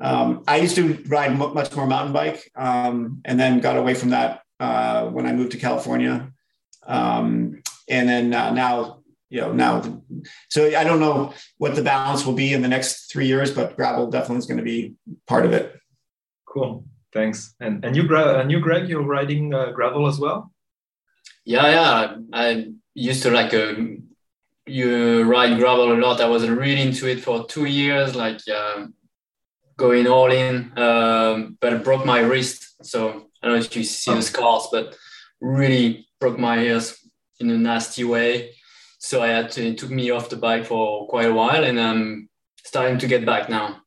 um, 0.00 0.44
I 0.46 0.58
used 0.58 0.76
to 0.76 1.02
ride 1.06 1.32
m- 1.32 1.54
much 1.54 1.74
more 1.74 1.86
mountain 1.86 2.12
bike, 2.12 2.50
um, 2.56 3.20
and 3.24 3.38
then 3.38 3.60
got 3.60 3.76
away 3.76 3.94
from 3.94 4.10
that 4.10 4.42
uh, 4.60 5.06
when 5.06 5.26
I 5.26 5.32
moved 5.32 5.52
to 5.52 5.58
California. 5.58 6.32
Um, 6.86 7.62
and 7.88 8.08
then 8.08 8.32
uh, 8.32 8.52
now, 8.52 9.00
you 9.28 9.40
know, 9.40 9.52
now, 9.52 10.02
so 10.48 10.66
I 10.66 10.84
don't 10.84 11.00
know 11.00 11.34
what 11.58 11.74
the 11.74 11.82
balance 11.82 12.24
will 12.24 12.34
be 12.34 12.52
in 12.52 12.62
the 12.62 12.68
next 12.68 13.10
three 13.10 13.26
years, 13.26 13.50
but 13.50 13.76
gravel 13.76 14.10
definitely 14.10 14.38
is 14.38 14.46
going 14.46 14.58
to 14.58 14.64
be 14.64 14.94
part 15.26 15.44
of 15.44 15.52
it. 15.52 15.78
Cool, 16.46 16.84
thanks. 17.12 17.54
And 17.60 17.84
and 17.84 17.96
you, 17.96 18.02
and 18.16 18.50
you, 18.50 18.60
Greg, 18.60 18.88
you're 18.88 19.02
riding 19.02 19.52
uh, 19.52 19.72
gravel 19.72 20.06
as 20.06 20.18
well? 20.18 20.52
Yeah, 21.44 21.66
yeah. 21.66 22.16
I 22.32 22.72
used 22.94 23.22
to 23.24 23.30
like 23.30 23.52
uh, 23.52 23.74
you 24.66 25.24
ride 25.24 25.58
gravel 25.58 25.92
a 25.92 25.98
lot. 25.98 26.20
I 26.20 26.28
was 26.28 26.48
really 26.48 26.80
into 26.80 27.08
it 27.08 27.20
for 27.20 27.46
two 27.46 27.64
years, 27.64 28.14
like 28.14 28.40
um, 28.48 28.94
going 29.78 30.06
all 30.06 30.30
in, 30.30 30.76
um, 30.76 31.56
but 31.60 31.72
I 31.72 31.76
broke 31.78 32.04
my 32.04 32.20
wrist. 32.20 32.76
So 32.82 33.28
I 33.40 33.46
don't 33.46 33.56
know 33.56 33.64
if 33.64 33.74
you 33.74 33.84
see 33.84 34.12
the 34.12 34.20
scars, 34.20 34.68
but 34.70 34.94
really 35.40 36.06
broke 36.20 36.38
my 36.38 36.58
ears 36.58 36.98
in 37.40 37.48
a 37.50 37.56
nasty 37.56 38.04
way. 38.04 38.50
So 38.98 39.22
I 39.22 39.28
had 39.28 39.50
to, 39.52 39.68
it 39.68 39.78
took 39.78 39.90
me 39.90 40.10
off 40.10 40.28
the 40.28 40.36
bike 40.36 40.66
for 40.66 41.06
quite 41.06 41.30
a 41.30 41.32
while 41.32 41.62
and 41.64 41.80
I'm 41.80 42.28
starting 42.64 42.98
to 42.98 43.06
get 43.06 43.24
back 43.24 43.48
now. 43.48 43.80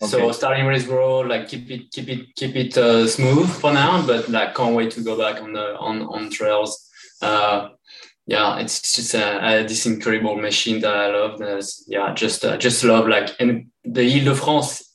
Okay. 0.00 0.10
So 0.10 0.32
starting 0.32 0.66
race 0.66 0.86
road, 0.86 1.26
like 1.26 1.48
keep 1.48 1.68
it, 1.70 1.90
keep 1.90 2.08
it, 2.08 2.34
keep 2.36 2.54
it 2.54 2.78
uh, 2.78 3.08
smooth 3.08 3.50
for 3.50 3.72
now, 3.72 4.06
but 4.06 4.28
like 4.28 4.54
can't 4.54 4.76
wait 4.76 4.92
to 4.92 5.02
go 5.02 5.18
back 5.18 5.42
on 5.42 5.52
the, 5.52 5.76
on, 5.76 6.02
on 6.02 6.30
trails. 6.30 6.88
Uh, 7.20 7.70
yeah, 8.26 8.60
it's 8.60 8.94
just 8.94 9.14
a, 9.14 9.44
a, 9.44 9.66
this 9.66 9.86
incredible 9.86 10.36
machine 10.36 10.80
that 10.80 10.94
I 10.94 11.08
love. 11.08 11.40
There's, 11.40 11.84
yeah, 11.88 12.14
just, 12.14 12.44
uh, 12.44 12.56
just 12.56 12.84
love 12.84 13.08
like, 13.08 13.30
and 13.40 13.66
the 13.84 14.02
Ile-de-France 14.02 14.91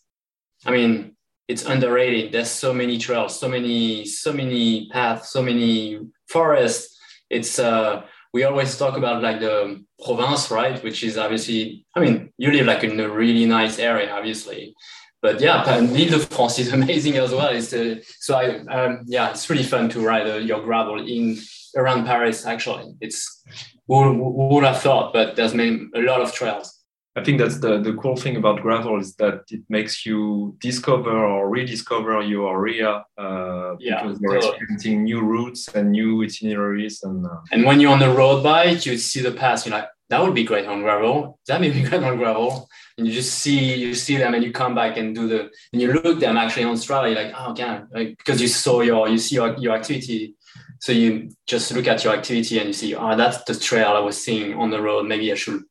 I 0.65 0.71
mean, 0.71 1.15
it's 1.47 1.65
underrated. 1.65 2.31
There's 2.31 2.49
so 2.49 2.73
many 2.73 2.97
trails, 2.97 3.39
so 3.39 3.47
many, 3.47 4.05
so 4.05 4.33
many 4.33 4.89
paths, 4.89 5.31
so 5.31 5.41
many 5.41 5.99
forests. 6.27 6.97
It's 7.29 7.59
uh, 7.59 8.03
we 8.33 8.43
always 8.43 8.77
talk 8.77 8.97
about 8.97 9.23
like 9.23 9.39
the 9.39 9.83
Provence, 10.03 10.51
right? 10.51 10.81
Which 10.83 11.03
is 11.03 11.17
obviously, 11.17 11.85
I 11.95 11.99
mean, 12.01 12.31
you 12.37 12.51
live 12.51 12.65
like 12.67 12.83
in 12.83 12.99
a 12.99 13.09
really 13.09 13.45
nice 13.45 13.79
area, 13.79 14.11
obviously, 14.11 14.75
but 15.21 15.41
yeah, 15.41 15.63
and 15.75 15.89
Ile 15.89 16.09
de 16.09 16.19
France 16.19 16.59
is 16.59 16.71
amazing 16.79 17.15
as 17.17 17.31
well. 17.31 17.49
It's 17.49 17.73
uh, 17.73 17.95
so 18.19 18.35
I 18.35 18.59
um, 18.67 19.03
yeah, 19.07 19.31
it's 19.31 19.49
really 19.49 19.63
fun 19.63 19.89
to 19.89 19.99
ride 20.01 20.27
uh, 20.27 20.35
your 20.35 20.61
gravel 20.61 20.99
in 20.99 21.37
around 21.75 22.05
Paris. 22.05 22.45
Actually, 22.45 22.93
it's 23.01 23.43
who, 23.87 24.13
would 24.53 24.63
have 24.63 24.81
thought, 24.81 25.13
but 25.13 25.35
there's 25.35 25.53
many, 25.53 25.87
a 25.95 26.01
lot 26.01 26.21
of 26.21 26.33
trails. 26.33 26.76
I 27.17 27.23
think 27.23 27.39
that's 27.39 27.57
the, 27.57 27.79
the 27.81 27.93
cool 27.93 28.15
thing 28.15 28.35
about 28.37 28.61
gravel 28.61 28.99
is 28.99 29.15
that 29.15 29.41
it 29.49 29.61
makes 29.69 30.05
you 30.05 30.55
discover 30.59 31.25
or 31.25 31.49
rediscover 31.49 32.21
your 32.21 32.55
area 32.59 33.03
uh, 33.17 33.75
Yeah, 33.79 34.03
because 34.03 34.19
you're 34.21 34.33
totally. 34.35 34.51
experiencing 34.51 35.03
new 35.03 35.21
routes 35.21 35.67
and 35.69 35.91
new 35.91 36.23
itineraries 36.23 37.01
and 37.01 37.25
uh, 37.25 37.39
And 37.51 37.65
when 37.65 37.79
you're 37.79 37.91
on 37.91 37.99
the 37.99 38.11
road 38.11 38.43
bike, 38.43 38.85
you 38.85 38.97
see 38.97 39.21
the 39.21 39.31
pass. 39.31 39.65
You're 39.65 39.75
like, 39.75 39.89
that 40.09 40.21
would 40.21 40.35
be 40.35 40.43
great 40.43 40.67
on 40.67 40.81
gravel. 40.81 41.39
That 41.47 41.59
may 41.59 41.71
be 41.71 41.81
great 41.89 42.03
on 42.03 42.17
gravel. 42.17 42.69
And 42.97 43.07
you 43.07 43.13
just 43.13 43.33
see 43.39 43.75
you 43.75 43.95
see 43.95 44.17
them, 44.17 44.33
and 44.35 44.43
you 44.43 44.51
come 44.51 44.73
back 44.75 44.97
and 44.97 45.13
do 45.13 45.27
the 45.27 45.49
and 45.71 45.81
you 45.81 45.93
look 45.93 46.19
them 46.19 46.37
actually 46.37 46.65
on 46.65 46.75
Strava. 46.75 47.07
You're 47.11 47.23
like, 47.23 47.33
oh, 47.37 47.53
yeah, 47.57 47.83
like, 47.91 48.17
because 48.17 48.41
you 48.41 48.47
saw 48.47 48.81
your 48.81 49.07
you 49.07 49.17
see 49.17 49.35
your, 49.35 49.57
your 49.57 49.75
activity. 49.75 50.35
So 50.79 50.91
you 50.91 51.29
just 51.47 51.71
look 51.73 51.87
at 51.87 52.03
your 52.03 52.13
activity 52.13 52.59
and 52.59 52.67
you 52.67 52.73
see, 52.73 52.95
oh, 52.95 53.15
that's 53.15 53.43
the 53.43 53.55
trail 53.55 53.91
I 53.91 53.99
was 53.99 54.23
seeing 54.23 54.53
on 54.53 54.69
the 54.69 54.81
road. 54.81 55.07
Maybe 55.07 55.31
I 55.31 55.35
should 55.35 55.63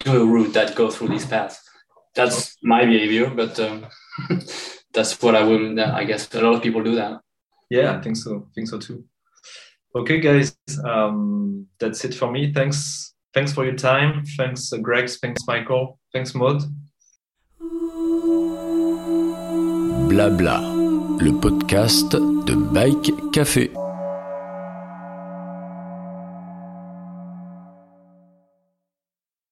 do 0.00 0.22
a 0.22 0.26
route 0.26 0.52
that 0.54 0.74
goes 0.74 0.96
through 0.96 1.08
this 1.08 1.26
path. 1.26 1.62
That's 2.14 2.56
my 2.62 2.84
behavior, 2.84 3.30
but 3.30 3.58
um, 3.60 3.86
that's 4.92 5.20
what 5.20 5.34
I 5.34 5.42
will. 5.42 5.78
I 5.80 6.04
guess 6.04 6.32
a 6.34 6.40
lot 6.40 6.54
of 6.54 6.62
people 6.62 6.82
do 6.82 6.94
that. 6.96 7.20
yeah, 7.70 7.96
I 7.96 8.00
think 8.00 8.16
so. 8.16 8.46
I 8.48 8.52
think 8.54 8.68
so 8.68 8.78
too. 8.78 9.04
Okay, 9.94 10.20
guys, 10.20 10.56
um, 10.84 11.66
that's 11.78 12.04
it 12.04 12.14
for 12.14 12.30
me. 12.30 12.52
Thanks, 12.52 13.14
thanks 13.32 13.52
for 13.52 13.64
your 13.64 13.76
time. 13.76 14.24
Thanks, 14.36 14.72
uh, 14.72 14.78
Greg. 14.78 15.08
Thanks, 15.08 15.42
Michael. 15.46 15.98
Thanks, 16.12 16.34
Maud. 16.34 16.62
Blabla, 20.08 20.60
le 21.20 21.32
podcast 21.40 22.14
de 22.46 22.54
Bike 22.54 23.12
Café. 23.32 23.70